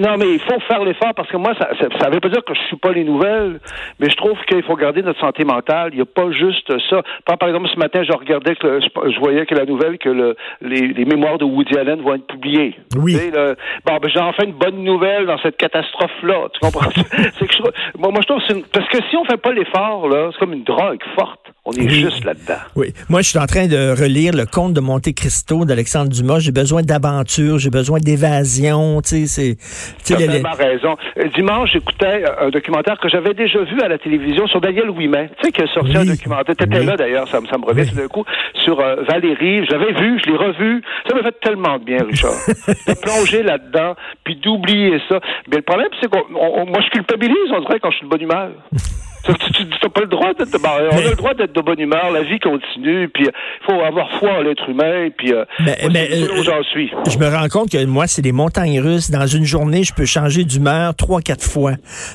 Non, 0.01 0.15
mais 0.17 0.33
il 0.33 0.39
faut 0.39 0.59
faire 0.61 0.83
l'effort 0.83 1.13
parce 1.15 1.29
que 1.29 1.37
moi, 1.37 1.53
ça, 1.59 1.69
ça, 1.79 1.87
ça 1.99 2.09
veut 2.09 2.19
pas 2.19 2.29
dire 2.29 2.43
que 2.43 2.53
je 2.53 2.61
suis 2.61 2.77
pas 2.77 2.91
les 2.91 3.03
nouvelles, 3.03 3.59
mais 3.99 4.09
je 4.09 4.15
trouve 4.15 4.37
qu'il 4.47 4.63
faut 4.63 4.75
garder 4.75 5.01
notre 5.03 5.19
santé 5.19 5.43
mentale. 5.43 5.89
Il 5.93 5.97
n'y 5.97 6.01
a 6.01 6.05
pas 6.05 6.31
juste 6.31 6.71
ça. 6.89 7.01
Par, 7.25 7.47
exemple, 7.47 7.69
ce 7.73 7.77
matin, 7.77 8.03
je 8.03 8.11
regardais 8.13 8.55
que 8.55 8.65
le- 8.65 8.79
je, 8.81 9.19
voyais 9.19 9.45
que 9.45 9.55
la 9.55 9.65
nouvelle 9.65 9.97
que 9.97 10.09
le, 10.09 10.35
les, 10.61 10.87
les 10.87 11.05
mémoires 11.05 11.37
de 11.37 11.45
Woody 11.45 11.77
Allen 11.77 12.01
vont 12.01 12.15
être 12.15 12.27
publiées. 12.27 12.75
Oui. 12.97 13.13
Le- 13.31 13.55
bon, 13.85 13.97
ben, 14.01 14.09
j'ai 14.09 14.19
enfin 14.19 14.43
une 14.45 14.53
bonne 14.53 14.83
nouvelle 14.83 15.25
dans 15.27 15.37
cette 15.39 15.57
catastrophe-là. 15.57 16.47
Tu 16.53 16.59
comprends? 16.61 16.89
c'est 17.39 17.47
que 17.47 17.53
je, 17.53 17.61
moi, 17.97 18.09
moi, 18.11 18.21
je 18.21 18.27
trouve 18.27 18.39
que 18.39 18.45
c'est 18.47 18.57
une, 18.57 18.63
parce 18.65 18.87
que 18.87 18.97
si 19.09 19.15
on 19.17 19.25
fait 19.25 19.37
pas 19.37 19.51
l'effort, 19.51 20.07
là, 20.07 20.29
c'est 20.31 20.39
comme 20.39 20.53
une 20.53 20.63
drogue 20.63 21.01
forte. 21.15 21.40
On 21.63 21.71
est 21.73 21.81
Oui. 21.81 21.89
juste 21.91 22.23
là-dedans. 22.25 22.57
Oui. 22.75 22.91
Moi, 23.07 23.21
je 23.21 23.29
suis 23.29 23.37
en 23.37 23.45
train 23.45 23.67
de 23.67 23.91
relire 23.91 24.33
le 24.33 24.47
conte 24.47 24.73
de 24.73 24.79
Monte 24.79 25.13
Cristo 25.13 25.63
d'Alexandre 25.63 26.09
Dumas. 26.09 26.39
J'ai 26.39 26.51
besoin 26.51 26.81
d'aventure, 26.81 27.59
j'ai 27.59 27.69
besoin 27.69 27.99
d'évasion. 27.99 28.99
Tu 29.03 29.27
sais, 29.27 29.57
c'est. 29.57 29.57
tu 30.03 30.13
as 30.23 30.53
raison. 30.55 30.97
Euh, 31.19 31.27
Dimanche, 31.35 31.69
j'écoutais 31.73 32.23
euh, 32.25 32.47
un 32.47 32.49
documentaire 32.49 32.97
que 32.99 33.07
j'avais 33.09 33.35
déjà 33.35 33.59
vu 33.63 33.79
à 33.79 33.87
la 33.87 33.99
télévision 33.99 34.47
sur 34.47 34.59
Daniel 34.59 34.89
Ouimet. 34.89 35.29
Tu 35.39 35.45
sais, 35.45 35.51
qui 35.51 35.61
a 35.61 35.67
sorti 35.67 35.91
Oui. 35.91 35.97
un 35.97 36.05
documentaire. 36.05 36.55
T'étais 36.55 36.79
Oui. 36.79 36.85
là, 36.85 36.95
d'ailleurs, 36.97 37.27
ça, 37.27 37.39
me- 37.39 37.45
ça 37.45 37.59
me 37.59 37.65
revient 37.65 37.87
tout 37.87 37.95
d'un 37.95 38.07
coup, 38.07 38.25
sur 38.63 38.79
euh, 38.79 39.03
Valérie. 39.07 39.63
Je 39.67 39.71
l'avais 39.71 39.93
vu, 39.93 40.19
je 40.25 40.31
l'ai 40.31 40.37
revu. 40.37 40.81
Ça 41.07 41.15
m'a 41.15 41.21
fait 41.21 41.39
tellement 41.41 41.77
de 41.77 41.83
bien, 41.83 41.99
Richard. 42.03 42.31
de 42.87 42.93
plonger 42.99 43.43
là-dedans, 43.43 43.93
puis 44.23 44.35
d'oublier 44.35 44.97
ça. 45.07 45.19
Mais 45.47 45.57
le 45.57 45.61
problème, 45.61 45.89
c'est 46.01 46.09
qu'on, 46.09 46.23
on- 46.33 46.61
on- 46.61 46.65
moi, 46.65 46.79
je 46.83 46.89
culpabilise, 46.89 47.51
on 47.55 47.59
dirait, 47.61 47.79
quand 47.79 47.91
je 47.91 47.97
suis 47.97 48.05
de 48.05 48.09
bonne 48.09 48.21
humeur. 48.23 48.49
Tu, 49.23 49.31
n'as 49.31 49.89
pas 49.89 50.01
le 50.01 50.07
droit 50.07 50.33
d'être 50.33 50.51
de, 50.51 50.57
ben, 50.57 50.69
on 50.91 50.95
Mais- 50.95 51.05
a 51.05 51.09
le 51.11 51.15
droit 51.15 51.33
d'être 51.33 51.53
de 51.53 51.61
bonne 51.61 51.79
humeur, 51.79 52.09
la 52.11 52.23
vie 52.23 52.39
continue, 52.39 53.07
puis 53.09 53.25
il 53.25 53.65
faut 53.65 53.79
avoir 53.81 54.09
foi 54.19 54.31
en 54.33 54.41
l'être 54.41 54.67
humain, 54.69 55.09
puis 55.15 55.31
euh, 55.33 55.45
là 55.59 55.73
où 55.83 56.39
euh, 56.39 56.43
j'en 56.43 56.63
suis. 56.63 56.91
Je 57.07 57.17
me 57.19 57.27
rends 57.27 57.47
compte 57.47 57.69
que 57.71 57.85
moi, 57.85 58.07
c'est 58.07 58.21
des 58.21 58.31
montagnes 58.31 58.79
russes. 58.79 59.11
Dans 59.11 59.27
une 59.27 59.45
journée, 59.45 59.83
je 59.83 59.93
peux 59.93 60.05
changer 60.05 60.43
d'humeur 60.43 60.95
trois, 60.95 61.21
quatre 61.21 61.43
fois. 61.43 61.73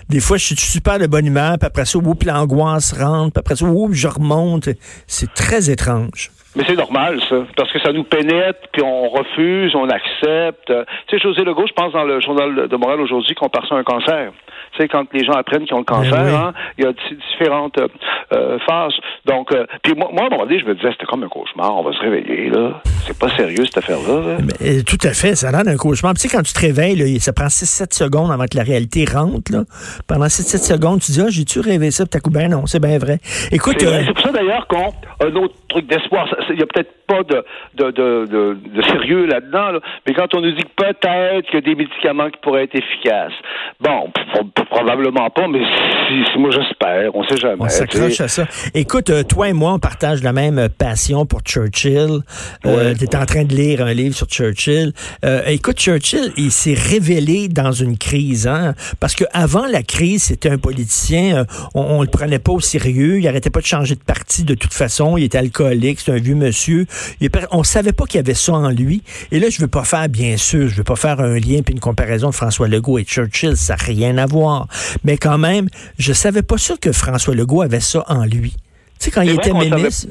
Des 0.09 0.21
fois, 0.21 0.37
je 0.37 0.45
suis 0.47 0.57
super 0.57 0.99
de 0.99 1.07
bonne 1.07 1.27
humeur, 1.27 1.57
puis 1.59 1.67
après 1.67 1.85
ça, 1.85 1.99
oups, 1.99 2.25
l'angoisse 2.27 2.93
rentre, 3.01 3.33
puis 3.35 3.41
après 3.41 3.57
ça, 3.57 3.65
oups, 3.67 3.95
je 3.95 4.09
remonte. 4.09 4.69
C'est 5.07 5.33
très 5.35 5.71
étrange. 5.71 6.31
Mais 6.57 6.65
c'est 6.67 6.75
normal, 6.77 7.21
ça, 7.29 7.37
parce 7.55 7.71
que 7.71 7.79
ça 7.81 7.93
nous 7.93 8.05
pénètre, 8.05 8.61
puis 8.73 8.83
on 8.83 9.11
refuse, 9.11 9.75
on 9.75 9.89
accepte. 9.91 10.71
Euh, 10.71 10.85
Tu 11.07 11.19
sais, 11.19 11.23
José 11.23 11.45
Legault, 11.45 11.67
je 11.69 11.73
pense 11.75 11.93
dans 11.93 12.05
le 12.05 12.19
journal 12.21 12.67
de 12.69 12.77
Montréal 12.77 13.01
aujourd'hui 13.03 13.35
qu'on 13.35 13.51
part 13.51 13.67
sur 13.67 13.77
un 13.77 13.85
cancer. 13.85 14.33
Tu 14.77 14.83
sais, 14.83 14.89
quand 14.89 15.05
les 15.13 15.25
gens 15.25 15.33
apprennent 15.33 15.65
qu'ils 15.65 15.75
ont 15.75 15.79
le 15.79 15.85
cancer, 15.85 16.13
Ben 16.13 16.27
oui. 16.27 16.35
hein, 16.35 16.53
il 16.79 16.85
y 16.85 16.87
a 16.87 16.93
di- 16.93 17.17
différentes 17.33 17.79
euh, 17.79 17.89
euh, 18.33 18.59
phases. 18.69 18.95
Donc, 19.25 19.53
euh, 19.55 19.65
puis 19.83 19.95
moi, 19.97 20.09
moi, 20.13 20.25
à 20.25 20.27
un 20.27 20.31
moment 20.31 20.45
donné, 20.45 20.59
je 20.61 20.67
me 20.67 20.75
disais, 20.75 20.91
c'était 20.93 21.07
comme 21.07 21.23
un 21.23 21.29
cauchemar, 21.29 21.75
on 21.77 21.83
va 21.83 21.93
se 21.93 22.01
réveiller, 22.01 22.51
là. 22.51 22.81
C'est 23.07 23.19
pas 23.19 23.35
sérieux, 23.37 23.65
cette 23.65 23.79
affaire-là. 23.79 24.37
là. 24.39 24.83
Tout 24.87 24.99
à 25.03 25.11
fait, 25.13 25.35
ça 25.35 25.49
a 25.49 25.53
l'air 25.53 25.65
d'un 25.65 25.77
cauchemar. 25.77 26.13
Puis, 26.15 26.23
Tu 26.23 26.29
sais, 26.29 26.37
quand 26.37 26.43
tu 26.43 26.53
te 26.53 26.61
réveilles, 26.61 26.97
là, 26.97 27.05
ça 27.21 27.33
prend 27.33 27.47
6-7 27.49 27.95
secondes 27.95 28.31
avant 28.31 28.45
que 28.45 28.57
la 28.57 28.63
réalité 28.65 29.05
rentre. 29.05 29.51
Là. 29.53 29.63
Pendant 30.09 30.27
6-7 30.27 30.59
secondes, 30.75 31.01
tu 31.01 31.13
dis, 31.13 31.21
ah, 31.21 31.29
j'ai-tu 31.31 31.61
rêvé 31.61 31.91
ça? 31.91 32.05
Puis 32.05 32.11
t'as 32.11 32.21
coup, 32.21 32.31
ben 32.31 32.51
non, 32.51 32.67
c'est 32.67 32.81
bien 32.81 32.99
vrai. 32.99 33.19
Écoute, 33.53 33.77
C'est 33.79 33.87
euh, 33.87 34.13
pour 34.13 34.21
ça 34.23 34.33
d'ailleurs 34.33 34.67
qu'on 34.67 34.93
un 35.25 35.35
autre 35.37 35.55
truc 35.69 35.87
d'espoir. 35.87 36.27
Il 36.51 36.59
y 36.59 36.63
a 36.63 36.67
peut-être 36.67 36.93
pas 37.07 37.23
de 37.23 37.45
de, 37.75 37.91
de, 37.91 38.27
de, 38.27 38.59
de 38.75 38.83
sérieux 38.83 39.27
là-dedans, 39.27 39.71
là, 39.73 39.81
mais 40.07 40.13
quand 40.15 40.35
on 40.35 40.41
nous 40.41 40.51
dit 40.53 40.63
que 40.65 40.85
peut-être 40.85 41.47
qu'il 41.47 41.55
y 41.55 41.59
a 41.59 41.61
des 41.61 41.75
médicaments 41.75 42.29
qui 42.31 42.39
pourraient 42.43 42.65
être 42.65 42.75
efficaces, 42.75 43.33
bon, 43.81 44.11
probablement 44.71 45.29
pas, 45.31 45.47
mais 45.49 45.61
si, 45.61 46.33
si- 46.33 46.39
moi 46.39 46.51
j'espère, 46.51 47.11
on 47.15 47.25
sait 47.25 47.37
jamais. 47.37 47.57
on 47.61 47.67
tu 47.67 47.71
s'accroche 47.75 48.21
à 48.21 48.29
ça. 48.29 48.47
Écoute, 48.75 49.11
euh, 49.11 49.17
euh, 49.17 49.23
toi 49.23 49.49
et 49.49 49.53
moi, 49.55 49.73
on 49.73 49.79
partage 49.79 50.23
la 50.23 50.33
même 50.33 50.69
passion 50.69 51.25
pour 51.25 51.41
Churchill. 51.41 52.21
Euh, 52.67 52.95
tu 52.95 53.05
es 53.05 53.17
en 53.17 53.25
train 53.25 53.45
de 53.45 53.55
lire 53.55 53.83
un 53.83 53.95
livre 53.95 54.15
sur 54.15 54.27
Churchill. 54.27 54.93
Euh, 55.25 55.43
écoute, 55.47 55.79
Churchill, 55.79 56.33
il 56.37 56.51
s'est 56.53 56.75
révélé 56.75 57.49
dans 57.49 57.73
une 57.73 57.97
crise, 57.97 58.47
hein, 58.47 58.75
parce 59.01 59.15
que 59.15 59.25
avant 59.33 59.67
la 59.67 59.83
crise, 59.83 60.25
c'était 60.25 60.51
un 60.51 60.59
politicien, 60.59 61.47
on, 61.75 61.81
on 61.83 62.03
le 62.03 62.09
prenait 62.09 62.39
pas 62.39 62.53
au 62.53 62.61
sérieux, 62.61 63.19
il 63.21 63.27
arrêtait 63.29 63.51
pas 63.51 63.61
de 63.61 63.67
changer 63.67 63.95
de 63.95 64.01
parti 64.01 64.45
de 64.45 64.55
toute 64.55 64.75
façon, 64.75 65.17
il 65.17 65.25
était 65.25 65.39
alcoolique, 65.39 66.01
c'est 66.01 66.13
un 66.13 66.19
vieux 66.19 66.35
monsieur. 66.35 66.87
Il, 67.21 67.31
on 67.53 67.63
savait 67.63 67.93
pas 67.93 68.05
qu'il 68.05 68.17
y 68.19 68.21
avait 68.21 68.35
ça 68.35 68.53
en 68.53 68.71
lui. 68.71 69.03
Et 69.33 69.41
là, 69.41 69.49
je 69.51 69.61
veux 69.61 69.69
pas 69.69 69.85
faire, 69.85 70.09
bien 70.09 70.37
sûr, 70.37 70.69
je 70.69 70.77
veux 70.77 70.85
pas 70.85 70.97
faire 70.97 71.21
un 71.21 71.39
lien 71.39 71.61
puis 71.65 71.73
une 71.75 71.81
comparaison 71.81 72.29
de 72.31 72.35
François 72.35 72.69
Legault 72.69 72.99
et 72.99 73.05
Churchill, 73.05 73.57
ça 73.57 73.75
n'a 73.77 73.83
rien 73.83 74.19
à 74.19 74.27
voir. 74.27 74.56
Mais 75.05 75.17
quand 75.17 75.39
même, 75.39 75.69
je 75.99 76.13
savais 76.13 76.43
pas 76.43 76.59
sûr 76.59 76.79
que 76.81 76.93
François 76.93 77.35
Legault 77.35 77.63
avait 77.63 77.81
ça 77.81 78.05
en 78.09 78.25
lui. 78.25 78.53
Tu 78.99 79.07
sais, 79.07 79.11
quand 79.11 79.23
il 79.23 79.33
était 79.33 79.53
ministre... 79.53 80.09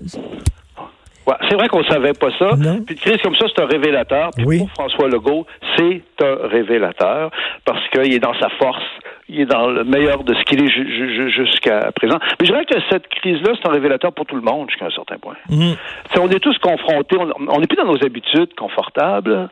Ouais, 1.28 1.34
c'est 1.50 1.56
vrai 1.56 1.68
qu'on 1.68 1.84
savait 1.86 2.14
pas 2.14 2.30
ça. 2.38 2.50
Puis 2.86 2.96
une 2.96 3.00
crise 3.00 3.18
comme 3.24 3.36
ça, 3.36 3.48
c'est 3.54 3.64
un 3.64 3.66
révélateur. 3.66 4.30
Puis 4.36 4.46
oui. 4.46 4.58
pour 4.60 4.70
François 4.72 5.08
Legault, 5.08 5.48
c'est 5.76 6.04
un 6.22 6.48
révélateur 6.48 7.32
parce 7.66 7.82
qu'il 7.90 8.14
est 8.14 8.20
dans 8.20 8.38
sa 8.40 8.50
force 8.60 8.84
il 9.28 9.42
est 9.42 9.46
dans 9.46 9.68
le 9.68 9.84
meilleur 9.84 10.24
de 10.24 10.36
ce 10.36 10.44
qu'il 10.44 10.64
est 10.64 11.32
jusqu'à 11.32 11.92
présent. 11.94 12.18
Mais 12.40 12.46
je 12.46 12.52
dirais 12.52 12.66
que 12.66 12.76
cette 12.92 13.08
crise-là, 13.08 13.54
c'est 13.56 13.68
un 13.68 13.74
révélateur 13.74 14.14
pour 14.14 14.26
tout 14.26 14.36
le 14.36 14.42
monde 14.42 14.70
jusqu'à 14.70 14.86
un 14.86 14.92
certain 14.92 15.18
point. 15.18 15.36
Mm. 15.50 15.74
On 16.20 16.30
est 16.30 16.40
tous 16.40 16.58
confrontés, 16.60 17.18
on 17.18 17.60
n'est 17.60 17.68
plus 17.68 17.78
dans 17.78 17.86
nos 17.86 18.04
habitudes 18.04 18.54
confortables. 18.56 19.50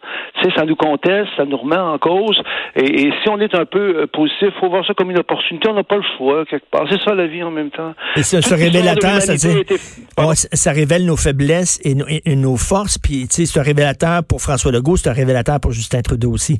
Ça 0.56 0.66
nous 0.66 0.76
conteste, 0.76 1.30
ça 1.38 1.46
nous 1.46 1.58
remet 1.58 1.78
en 1.78 1.98
cause. 1.98 2.40
Et, 2.76 3.12
si 3.24 3.30
on 3.30 3.40
est 3.40 3.56
un 3.56 3.66
peu 3.66 4.02
euh, 4.02 4.08
positif, 4.08 4.50
il 4.56 4.60
faut 4.60 4.70
voir 4.70 4.86
ça 4.86 4.94
comme 4.94 5.10
une 5.10 5.20
opportunité. 5.20 5.70
On 5.70 5.74
n'a 5.74 5.84
pas 5.84 5.96
le 5.96 6.04
choix, 6.18 6.46
quelque 6.46 6.70
part. 6.70 6.86
C'est 6.90 7.02
ça 7.02 7.16
la 7.16 7.28
vie 7.28 7.42
en 7.42 7.52
même 7.52 7.72
temps. 7.72 7.94
Et 8.16 8.24
ce, 8.24 8.42
ce 8.42 8.54
révélateur, 8.54 9.22
ça, 9.22 9.34
oh, 10.18 10.32
ça 10.34 10.72
révèle 10.72 11.06
nos 11.06 11.18
faiblesses 11.18 11.80
et, 11.84 11.96
et 12.26 12.36
nos 12.36 12.58
forces. 12.58 12.98
Puis, 12.98 13.28
tu 13.28 13.36
sais, 13.36 13.46
c'est 13.46 13.60
un 13.60 13.64
révélateur 13.64 14.24
pour 14.24 14.42
François 14.42 14.72
Legault, 14.72 14.98
c'est 14.98 15.10
un 15.10 15.14
révélateur 15.14 15.60
pour 15.60 15.72
Justin 15.72 16.02
Trudeau 16.02 16.32
aussi. 16.32 16.60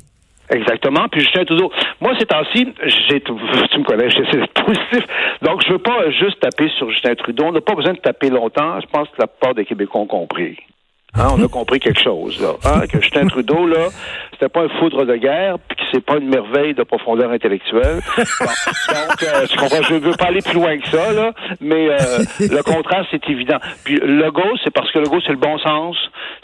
Exactement. 0.50 1.08
Puis 1.10 1.20
Justin 1.22 1.44
Trudeau, 1.44 1.72
moi 2.00 2.12
ces 2.18 2.26
temps-ci, 2.26 2.68
j'ai, 3.08 3.20
tu 3.22 3.32
me 3.32 3.84
connais, 3.84 4.08
c'est 4.10 4.62
positif. 4.62 5.06
Donc 5.42 5.62
je 5.66 5.72
veux 5.72 5.78
pas 5.78 6.10
juste 6.10 6.40
taper 6.40 6.68
sur 6.76 6.90
Justin 6.90 7.14
Trudeau. 7.14 7.44
On 7.46 7.52
n'a 7.52 7.60
pas 7.60 7.74
besoin 7.74 7.94
de 7.94 7.98
taper 7.98 8.30
longtemps. 8.30 8.80
Je 8.80 8.86
pense 8.86 9.08
que 9.08 9.20
la 9.20 9.26
plupart 9.26 9.54
des 9.54 9.64
Québécois 9.64 10.02
ont 10.02 10.06
compris. 10.06 10.58
Hein, 11.16 11.28
on 11.36 11.44
a 11.44 11.48
compris 11.48 11.78
quelque 11.78 12.00
chose, 12.00 12.40
là. 12.40 12.54
Hein, 12.64 12.86
que 12.90 13.00
Justin 13.00 13.28
Trudeau, 13.28 13.66
là, 13.66 13.88
c'était 14.32 14.48
pas 14.48 14.62
un 14.62 14.68
foudre 14.80 15.04
de 15.04 15.14
guerre, 15.14 15.58
puis 15.60 15.76
que 15.76 15.82
c'est 15.92 16.04
pas 16.04 16.16
une 16.16 16.28
merveille 16.28 16.74
de 16.74 16.82
profondeur 16.82 17.30
intellectuelle. 17.30 18.00
donc, 18.16 19.22
euh, 19.22 19.46
tu 19.48 19.56
comprends, 19.56 19.82
je 19.82 19.94
veux 19.94 20.16
pas 20.16 20.26
aller 20.26 20.42
plus 20.42 20.54
loin 20.54 20.76
que 20.76 20.88
ça, 20.88 21.12
là, 21.12 21.32
mais 21.60 21.88
euh, 21.88 21.96
le 22.40 22.62
contraste, 22.62 23.08
c'est 23.12 23.30
évident. 23.30 23.58
Puis 23.84 24.00
le 24.02 24.28
go, 24.32 24.42
c'est 24.64 24.72
parce 24.72 24.90
que 24.90 24.98
le 24.98 25.06
go, 25.06 25.18
c'est 25.24 25.32
le 25.32 25.38
bon 25.38 25.56
sens. 25.58 25.96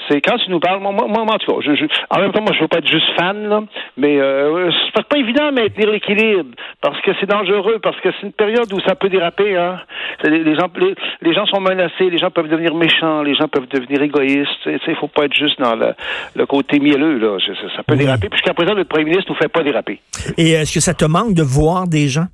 C'est 0.08 0.20
quand 0.20 0.36
tu 0.38 0.50
nous 0.50 0.60
parles, 0.60 0.80
moi, 0.80 0.92
moi, 0.92 1.22
en 1.22 1.38
tout 1.38 1.52
cas, 1.52 1.58
je, 1.62 1.74
je, 1.74 1.86
en 2.10 2.20
même 2.20 2.32
temps, 2.32 2.42
moi, 2.42 2.52
je 2.54 2.60
veux 2.60 2.68
pas 2.68 2.78
être 2.78 2.88
juste 2.88 3.10
fan, 3.18 3.48
là, 3.48 3.62
mais 3.96 4.20
euh, 4.20 4.70
c'est 4.94 5.06
pas 5.06 5.18
évident 5.18 5.50
de 5.50 5.60
maintenir 5.60 5.90
l'équilibre, 5.90 6.50
parce 6.80 7.00
que 7.00 7.10
c'est 7.18 7.28
dangereux, 7.28 7.80
parce 7.82 7.98
que 8.00 8.10
c'est 8.12 8.26
une 8.26 8.32
période 8.32 8.72
où 8.72 8.80
ça 8.80 8.94
peut 8.94 9.08
déraper, 9.08 9.56
hein. 9.56 9.80
Les, 10.22 10.54
gens, 10.54 10.68
les 11.22 11.34
gens 11.34 11.46
sont 11.46 11.60
menacés, 11.60 12.10
les 12.10 12.18
gens 12.18 12.30
peuvent 12.30 12.48
devenir 12.48 12.74
méchants, 12.74 13.22
les 13.22 13.34
gens 13.34 13.48
peuvent 13.48 13.68
devenir 13.68 14.02
égoïstes, 14.02 14.59
il 14.66 14.78
ne 14.88 14.94
faut 14.94 15.08
pas 15.08 15.24
être 15.24 15.34
juste 15.34 15.60
dans 15.60 15.74
le, 15.74 16.46
côté 16.46 16.78
mielleux. 16.78 17.18
Là. 17.18 17.38
Ça, 17.76 17.82
peut 17.82 17.96
déraper. 17.96 18.28
Jusqu'à 18.32 18.54
présent, 18.54 18.74
le 18.74 18.84
premier 18.84 19.04
ministre 19.04 19.30
ne 19.30 19.34
nous 19.34 19.40
fait 19.40 19.48
pas 19.48 19.62
déraper. 19.62 20.00
Et 20.36 20.50
est-ce 20.50 20.74
que 20.74 20.80
ça 20.80 20.94
te 20.94 21.04
manque 21.04 21.34
de 21.34 21.42
voir 21.42 21.86
des 21.86 22.08
gens? 22.08 22.26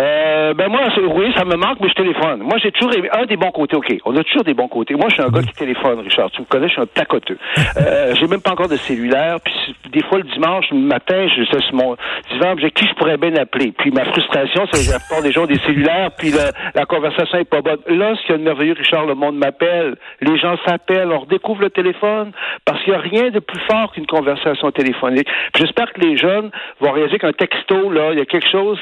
Euh, 0.00 0.54
ben 0.54 0.68
moi, 0.68 0.80
oui, 1.14 1.32
ça 1.36 1.44
me 1.44 1.56
manque, 1.56 1.78
mais 1.80 1.88
je 1.88 1.94
téléphone. 1.94 2.40
Moi, 2.40 2.58
j'ai 2.62 2.72
toujours 2.72 2.92
un 3.12 3.26
des 3.26 3.36
bons 3.36 3.50
côtés. 3.50 3.76
OK, 3.76 3.94
on 4.06 4.16
a 4.16 4.24
toujours 4.24 4.44
des 4.44 4.54
bons 4.54 4.68
côtés. 4.68 4.94
Moi, 4.94 5.08
je 5.10 5.14
suis 5.14 5.22
un 5.22 5.28
gars 5.28 5.42
qui 5.42 5.52
téléphone, 5.52 6.00
Richard. 6.00 6.30
Tu 6.30 6.40
me 6.40 6.46
connais, 6.46 6.68
je 6.68 6.72
suis 6.72 6.80
un 6.80 6.86
tacoteux. 6.86 7.36
euh, 7.76 8.14
j'ai 8.18 8.26
même 8.26 8.40
pas 8.40 8.52
encore 8.52 8.68
de 8.68 8.76
cellulaire. 8.76 9.38
Puis 9.44 9.76
des 9.92 10.02
fois, 10.04 10.18
le 10.18 10.24
dimanche 10.24 10.70
matin, 10.72 11.26
je 11.28 11.42
suis 11.42 11.46
sur 11.46 11.74
mon 11.74 11.96
divan, 12.30 12.54
j'ai 12.58 12.70
qui 12.70 12.86
je 12.86 12.94
pourrais 12.94 13.18
bien 13.18 13.34
appeler. 13.36 13.72
Puis 13.76 13.90
ma 13.90 14.04
frustration, 14.06 14.66
c'est 14.72 14.90
que 14.90 14.98
j'ai 15.16 15.22
des 15.22 15.32
gens 15.32 15.46
des 15.46 15.58
cellulaires, 15.58 16.10
puis 16.16 16.32
la, 16.74 16.86
conversation 16.86 17.38
est 17.38 17.44
pas 17.44 17.60
bonne. 17.60 17.80
Là, 17.88 18.14
ce 18.16 18.22
qu'il 18.22 18.30
y 18.30 18.34
a 18.34 18.38
de 18.38 18.42
merveilleux, 18.42 18.74
Richard, 18.78 19.06
le 19.06 19.14
monde 19.14 19.36
m'appelle. 19.36 19.96
Les 20.20 20.38
gens 20.38 20.56
s'appellent, 20.66 21.12
on 21.12 21.20
redécouvre 21.20 21.60
le 21.60 21.70
téléphone, 21.70 22.32
parce 22.64 22.82
qu'il 22.82 22.92
n'y 22.92 22.98
a 22.98 23.02
rien 23.02 23.30
de 23.30 23.38
plus 23.38 23.60
fort 23.70 23.92
qu'une 23.92 24.06
conversation 24.06 24.70
téléphonique. 24.70 25.28
J'espère 25.56 25.92
que 25.92 26.00
les 26.00 26.16
jeunes 26.16 26.50
vont 26.80 26.92
réaliser 26.92 27.18
qu'un 27.18 27.32
texto, 27.32 27.90
là, 27.90 28.12
il 28.12 28.18
y 28.18 28.22
a 28.22 28.24
quelque 28.24 28.50
chose 28.50 28.78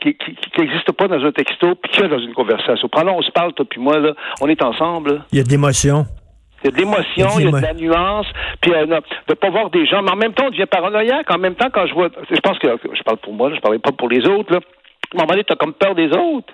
qui 0.00 0.16
n'existe 0.58 0.92
pas 0.92 1.08
dans 1.08 1.24
un 1.24 1.32
texto, 1.32 1.74
puis 1.74 1.92
qu'il 1.92 2.02
y 2.02 2.06
a 2.06 2.08
dans 2.08 2.18
une 2.18 2.34
conversation. 2.34 2.88
Pendant 2.88 3.16
on 3.16 3.22
se 3.22 3.30
parle, 3.30 3.52
toi 3.52 3.66
puis 3.68 3.80
moi, 3.80 3.98
là, 3.98 4.14
on 4.40 4.48
est 4.48 4.62
ensemble. 4.62 5.24
Il 5.32 5.38
y 5.38 5.40
a 5.40 5.44
de 5.44 5.50
l'émotion. 5.50 6.06
Il 6.62 6.66
y 6.66 6.68
a 6.68 6.72
de 6.72 6.76
l'émotion, 6.76 7.28
il 7.38 7.44
y 7.44 7.48
a 7.48 7.50
de 7.52 7.62
la 7.62 7.74
nuance, 7.74 8.26
puis 8.60 8.72
euh, 8.74 8.86
de 8.86 9.34
pas 9.34 9.50
voir 9.50 9.70
des 9.70 9.86
gens, 9.86 10.02
mais 10.02 10.10
en 10.10 10.16
même 10.16 10.34
temps, 10.34 10.46
on 10.46 10.50
devient 10.50 10.66
paranoïaque. 10.66 11.30
En 11.30 11.38
même 11.38 11.54
temps, 11.54 11.68
quand 11.72 11.86
je 11.86 11.94
vois, 11.94 12.08
je 12.30 12.40
pense 12.40 12.58
que 12.58 12.68
je 12.68 13.02
parle 13.02 13.16
pour 13.18 13.32
moi, 13.32 13.50
je 13.54 13.60
parlais 13.60 13.78
pas 13.78 13.92
pour 13.92 14.08
les 14.08 14.26
autres. 14.28 14.52
Là. 14.52 14.58
À 14.58 15.16
un 15.16 15.20
moment 15.20 15.28
donné, 15.28 15.44
tu 15.44 15.52
as 15.52 15.56
comme 15.56 15.72
peur 15.72 15.94
des 15.94 16.08
autres. 16.08 16.52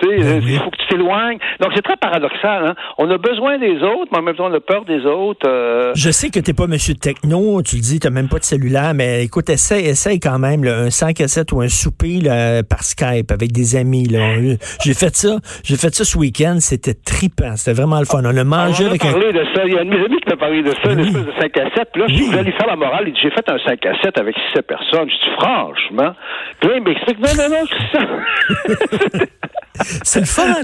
Tu 0.00 0.08
sais, 0.08 0.16
ben 0.16 0.42
il 0.46 0.58
faut 0.58 0.70
que 0.70 0.76
tu 0.76 0.86
t'éloignes. 0.88 1.38
Donc, 1.60 1.72
c'est 1.74 1.82
très 1.82 1.96
paradoxal. 1.96 2.66
Hein? 2.66 2.74
On 2.98 3.10
a 3.10 3.18
besoin 3.18 3.58
des 3.58 3.76
autres, 3.82 4.08
mais 4.12 4.18
en 4.18 4.22
même 4.22 4.36
temps, 4.36 4.48
on 4.50 4.54
a 4.54 4.60
peur 4.60 4.84
des 4.84 5.06
autres. 5.06 5.48
Euh. 5.48 5.92
Je 5.94 6.10
sais 6.10 6.28
que 6.28 6.38
tu 6.38 6.50
n'es 6.50 6.54
pas 6.54 6.66
monsieur 6.66 6.94
techno. 6.94 7.62
Tu 7.62 7.76
le 7.76 7.82
dis, 7.82 7.98
tu 7.98 8.06
n'as 8.06 8.12
même 8.12 8.28
pas 8.28 8.38
de 8.38 8.44
cellulaire, 8.44 8.92
mais 8.94 9.24
écoute, 9.24 9.48
essaye, 9.48 9.86
essaye 9.86 10.20
quand 10.20 10.38
même 10.38 10.64
là, 10.64 10.80
un 10.80 10.90
5 10.90 11.20
à 11.20 11.28
7 11.28 11.52
ou 11.52 11.60
un 11.62 11.68
souper 11.68 12.20
là, 12.20 12.62
par 12.62 12.82
Skype 12.82 13.30
avec 13.30 13.52
des 13.52 13.76
amis. 13.76 14.06
J'ai 14.84 14.94
fait 14.94 15.14
ça. 15.14 15.36
J'ai 15.64 15.76
fait 15.76 15.94
ça 15.94 16.04
ce 16.04 16.18
week-end. 16.18 16.56
C'était 16.60 16.94
trippant. 16.94 17.56
C'était 17.56 17.80
vraiment 17.80 17.98
le 17.98 18.04
fun. 18.04 18.20
On 18.24 18.36
a 18.36 18.44
mangé 18.44 18.84
on 18.84 18.86
a 18.86 18.90
avec 18.90 19.02
parlé 19.02 19.32
de 19.32 19.44
ça. 19.54 19.64
Il 19.64 19.72
y 19.72 19.78
a 19.78 19.80
un 19.80 19.84
de 19.84 19.90
mes 19.90 20.04
amis 20.04 20.20
qui 20.20 20.28
m'a 20.28 20.36
parlé 20.36 20.62
de 20.62 20.72
ça, 20.82 20.92
une 20.92 21.00
espèce 21.00 21.24
de 21.24 21.32
5 21.40 21.58
à 21.58 21.70
7. 21.74 21.88
Puis 21.92 22.02
là, 22.02 22.06
je 22.08 22.22
voulais 22.22 22.42
lui 22.42 22.52
faire 22.52 22.66
la 22.66 22.76
morale. 22.76 23.04
Il 23.06 23.14
dit, 23.14 23.20
j'ai 23.22 23.30
fait 23.30 23.48
un 23.48 23.58
5 23.58 23.86
à 23.86 24.02
7 24.02 24.18
avec 24.18 24.36
6 24.54 24.62
personnes. 24.62 25.08
Je 25.08 25.28
dis, 25.28 25.34
franchement. 25.40 26.12
Puis 26.60 26.68
là, 26.68 26.76
il 26.76 26.82
m'explique, 26.82 27.18
non, 27.18 27.30
non, 27.36 27.48
non, 27.48 27.66
ça. 27.92 29.24
C'est 30.02 30.20
le 30.20 30.26
fun. 30.26 30.62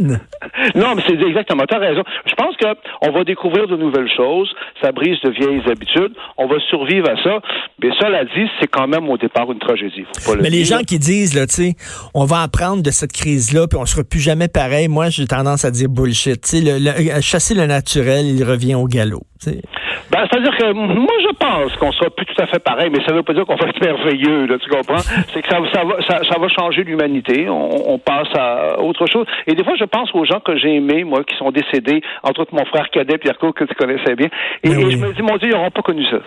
Non, 0.75 0.95
mais 0.95 1.03
c'est 1.07 1.21
exactement. 1.21 1.65
Tu 1.69 1.75
as 1.75 1.79
raison. 1.79 2.03
Je 2.27 2.35
pense 2.35 2.55
qu'on 2.57 3.13
va 3.13 3.25
découvrir 3.25 3.67
de 3.67 3.77
nouvelles 3.77 4.11
choses. 4.17 4.53
Ça 4.83 4.93
brise 4.93 5.21
de 5.23 5.31
vieilles 5.31 5.63
habitudes. 5.71 6.13
On 6.37 6.47
va 6.47 6.57
survivre 6.71 7.09
à 7.09 7.23
ça. 7.23 7.41
Mais 7.83 7.91
cela 8.01 8.25
dit, 8.25 8.49
c'est 8.61 8.69
quand 8.69 8.87
même 8.87 9.09
au 9.09 9.17
départ 9.17 9.51
une 9.51 9.59
tragédie. 9.59 10.05
mais 10.41 10.51
les 10.51 10.65
gens 10.65 10.81
qui 10.81 10.99
disent, 10.99 11.35
là, 11.35 11.47
tu 11.47 11.55
sais, 11.55 11.75
on 12.15 12.25
va 12.25 12.43
apprendre 12.43 12.83
de 12.83 12.91
cette 12.91 13.13
crise-là, 13.13 13.67
puis 13.69 13.79
on 13.79 13.87
sera 13.87 14.05
plus 14.05 14.21
jamais 14.21 14.49
pareil. 14.49 14.89
Moi, 14.89 15.11
j'ai 15.11 15.27
tendance 15.27 15.65
à 15.65 15.71
dire 15.71 15.89
bullshit. 15.89 16.43
Tu 16.43 16.63
sais, 16.63 16.79
le, 16.79 17.21
chasser 17.21 17.55
le 17.55 17.67
naturel, 17.67 18.27
il 18.27 18.45
revient 18.45 18.75
au 18.75 18.87
galop. 18.87 19.23
Ben, 19.51 20.27
c'est-à-dire 20.31 20.57
que 20.57 20.73
moi, 20.73 21.15
je 21.21 21.35
pense 21.37 21.77
qu'on 21.77 21.93
sera 21.93 22.11
plus 22.11 22.27
tout 22.27 22.41
à 22.41 22.47
fait 22.47 22.59
pareil, 22.59 22.91
mais 22.91 23.03
ça 23.05 23.13
ne 23.13 23.17
veut 23.17 23.23
pas 23.23 23.33
dire 23.33 23.45
qu'on 23.45 23.57
va 23.57 23.69
être 23.69 23.81
merveilleux, 23.85 24.47
là, 24.47 24.59
tu 24.59 24.69
comprends? 24.69 24.99
C'est 25.33 25.43
que 25.43 25.49
ça, 25.49 25.59
ça, 25.73 25.85
va, 25.85 25.97
ça, 26.03 26.39
va 26.39 26.49
changer 26.49 26.85
l'humanité. 26.85 27.49
On, 27.49 27.93
on, 27.95 27.99
passe 27.99 28.29
à 28.37 28.81
autre 28.81 29.07
chose. 29.07 29.27
Et 29.47 29.55
des 29.55 29.65
fois, 29.65 29.75
je 29.79 29.85
pense 29.85 30.15
aux 30.15 30.25
gens 30.25 30.41
que 30.41 30.57
j'ai 30.57 30.77
aimés, 30.77 31.05
moi, 31.05 31.25
qui 31.25 31.37
sont 31.37 31.51
décédés, 31.51 32.03
entre 32.23 32.41
autres 32.43 32.55
mon 32.55 32.65
frère 32.67 32.91
cadet, 32.91 33.19
Pierre 33.19 33.39
que 33.39 33.65
tu 33.65 33.75
connaissais 33.75 34.15
bien. 34.15 34.29
Et, 34.63 34.69
ben 34.69 34.91
je 34.91 34.97
me 34.97 35.13
dis, 35.13 35.23
mon 35.23 35.37
Dieu, 35.37 35.49
ils 35.49 35.55
n'auront 35.55 35.71
pas 35.71 35.83
connu 35.83 36.05
ça. 36.07 36.19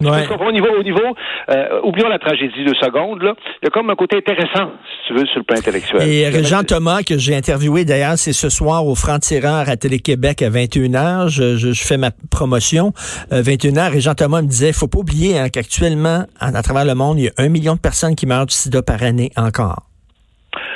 Ouais. 0.00 0.26
Au 0.28 0.52
niveau, 0.52 0.68
au 0.78 0.82
niveau 0.82 1.14
euh, 1.50 1.80
oublions 1.82 2.08
la 2.08 2.18
tragédie 2.18 2.64
de 2.64 2.74
seconde, 2.74 3.22
là, 3.22 3.34
il 3.62 3.66
y 3.66 3.68
a 3.68 3.70
comme 3.70 3.90
un 3.90 3.94
côté 3.94 4.16
intéressant, 4.16 4.70
si 4.84 5.08
tu 5.08 5.14
veux, 5.14 5.26
sur 5.26 5.40
le 5.40 5.44
plan 5.44 5.58
intellectuel. 5.58 6.08
Et 6.08 6.44
Jean 6.44 6.62
Thomas, 6.62 7.02
que 7.02 7.18
j'ai 7.18 7.36
interviewé 7.36 7.84
d'ailleurs, 7.84 8.16
c'est 8.16 8.32
ce 8.32 8.48
soir 8.48 8.86
au 8.86 8.94
Franc-Tireur 8.94 9.68
à 9.68 9.76
Télé-Québec 9.76 10.40
à 10.42 10.48
21h. 10.48 11.28
Je, 11.28 11.56
je, 11.56 11.84
fais 11.84 11.98
ma 11.98 12.10
promotion. 12.30 12.92
21h, 13.30 13.90
euh, 13.92 13.94
et 13.94 14.00
Jean 14.00 14.14
Thomas 14.14 14.40
me 14.40 14.48
disait, 14.48 14.72
faut 14.72 14.88
pas 14.88 14.98
oublier 14.98 15.38
hein, 15.38 15.48
qu'actuellement, 15.50 16.24
à, 16.38 16.62
travers 16.62 16.84
le 16.84 16.94
monde, 16.94 17.18
il 17.18 17.24
y 17.24 17.28
a 17.28 17.32
un 17.36 17.48
million 17.48 17.74
de 17.74 17.80
personnes 17.80 18.14
qui 18.14 18.26
meurent 18.26 18.46
du 18.46 18.54
sida 18.54 18.82
par 18.82 19.02
année 19.02 19.30
encore. 19.36 19.82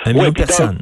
Un 0.04 0.12
million 0.12 0.28
de 0.28 0.34
personnes. 0.34 0.78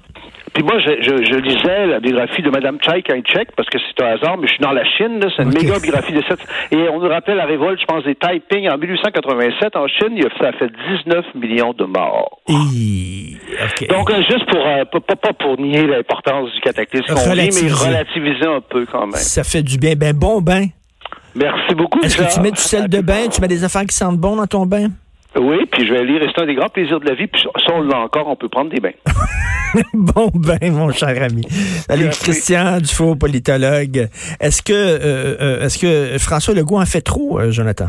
Puis 0.54 0.62
moi, 0.62 0.78
je, 0.80 1.00
je, 1.00 1.24
je, 1.24 1.36
lisais 1.38 1.86
la 1.86 2.00
biographie 2.00 2.42
de 2.42 2.50
Mme 2.50 2.78
Chai 2.82 3.02
Kai-chek, 3.02 3.52
parce 3.56 3.68
que 3.70 3.78
c'est 3.78 4.04
un 4.04 4.08
hasard, 4.16 4.36
mais 4.36 4.46
je 4.46 4.52
suis 4.52 4.62
dans 4.62 4.72
la 4.72 4.84
Chine, 4.84 5.20
c'est 5.34 5.42
une 5.42 5.52
méga 5.52 5.78
biographie 5.78 6.12
de 6.12 6.22
cette... 6.28 6.40
Et 6.70 6.88
on 6.90 7.00
nous 7.00 7.08
rappelle 7.08 7.36
la 7.36 7.46
révolte, 7.46 7.80
je 7.80 7.86
pense, 7.86 8.04
des 8.04 8.14
Taiping 8.14 8.68
en 8.68 8.76
1887 8.76 9.76
en 9.76 9.86
Chine, 9.88 10.20
ça 10.38 10.48
a 10.48 10.52
fait 10.52 10.70
19 11.06 11.34
millions 11.36 11.72
de 11.72 11.84
morts. 11.84 12.40
Donc, 13.88 14.10
euh, 14.10 14.22
juste 14.28 14.46
pour, 14.50 14.60
euh, 14.66 14.84
pas, 14.84 15.16
pas, 15.16 15.32
pour 15.32 15.58
nier 15.58 15.86
l'importance 15.86 16.52
du 16.52 16.60
cataclysme 16.60 17.14
qu'on 17.14 17.32
vit, 17.32 17.50
mais 17.50 17.72
relativiser 17.72 18.46
un 18.46 18.60
peu 18.60 18.86
quand 18.86 19.06
même. 19.06 19.16
Ça 19.16 19.44
fait 19.44 19.62
du 19.62 19.78
bien. 19.78 19.94
Ben, 19.94 20.14
bon 20.14 20.40
bain. 20.40 20.66
Merci 21.34 21.74
beaucoup. 21.74 22.00
Est-ce 22.00 22.18
que 22.18 22.34
tu 22.34 22.40
mets 22.40 22.50
du 22.50 22.60
sel 22.60 22.88
de 22.88 23.00
bain? 23.00 23.28
Tu 23.30 23.40
mets 23.40 23.48
des 23.48 23.64
affaires 23.64 23.86
qui 23.86 23.96
sentent 23.96 24.18
bon 24.18 24.36
dans 24.36 24.46
ton 24.46 24.66
bain? 24.66 24.88
Oui, 25.36 25.66
puis 25.70 25.86
je 25.86 25.92
vais 25.92 26.04
lire. 26.04 26.20
C'est 26.34 26.42
un 26.42 26.46
des 26.46 26.54
grands 26.54 26.68
plaisirs 26.68 27.00
de 27.00 27.06
la 27.08 27.14
vie. 27.14 27.26
Puis 27.26 27.42
ça, 27.42 27.72
on 27.74 27.82
l'a 27.82 27.98
encore, 27.98 28.28
on 28.28 28.36
peut 28.36 28.48
prendre 28.48 28.70
des 28.70 28.80
bains. 28.80 28.92
bon 29.94 30.30
ben, 30.34 30.72
mon 30.72 30.90
cher 30.92 31.22
ami. 31.22 31.42
Salut, 31.88 32.10
Christian 32.10 32.78
Dufault, 32.78 33.16
politologue. 33.16 34.08
Est-ce 34.40 34.62
que, 34.62 34.72
euh, 34.72 35.36
euh, 35.40 35.64
est-ce 35.64 35.78
que 35.78 36.18
François 36.18 36.54
Legault 36.54 36.80
en 36.80 36.86
fait 36.86 37.00
trop, 37.00 37.38
euh, 37.38 37.50
Jonathan? 37.50 37.86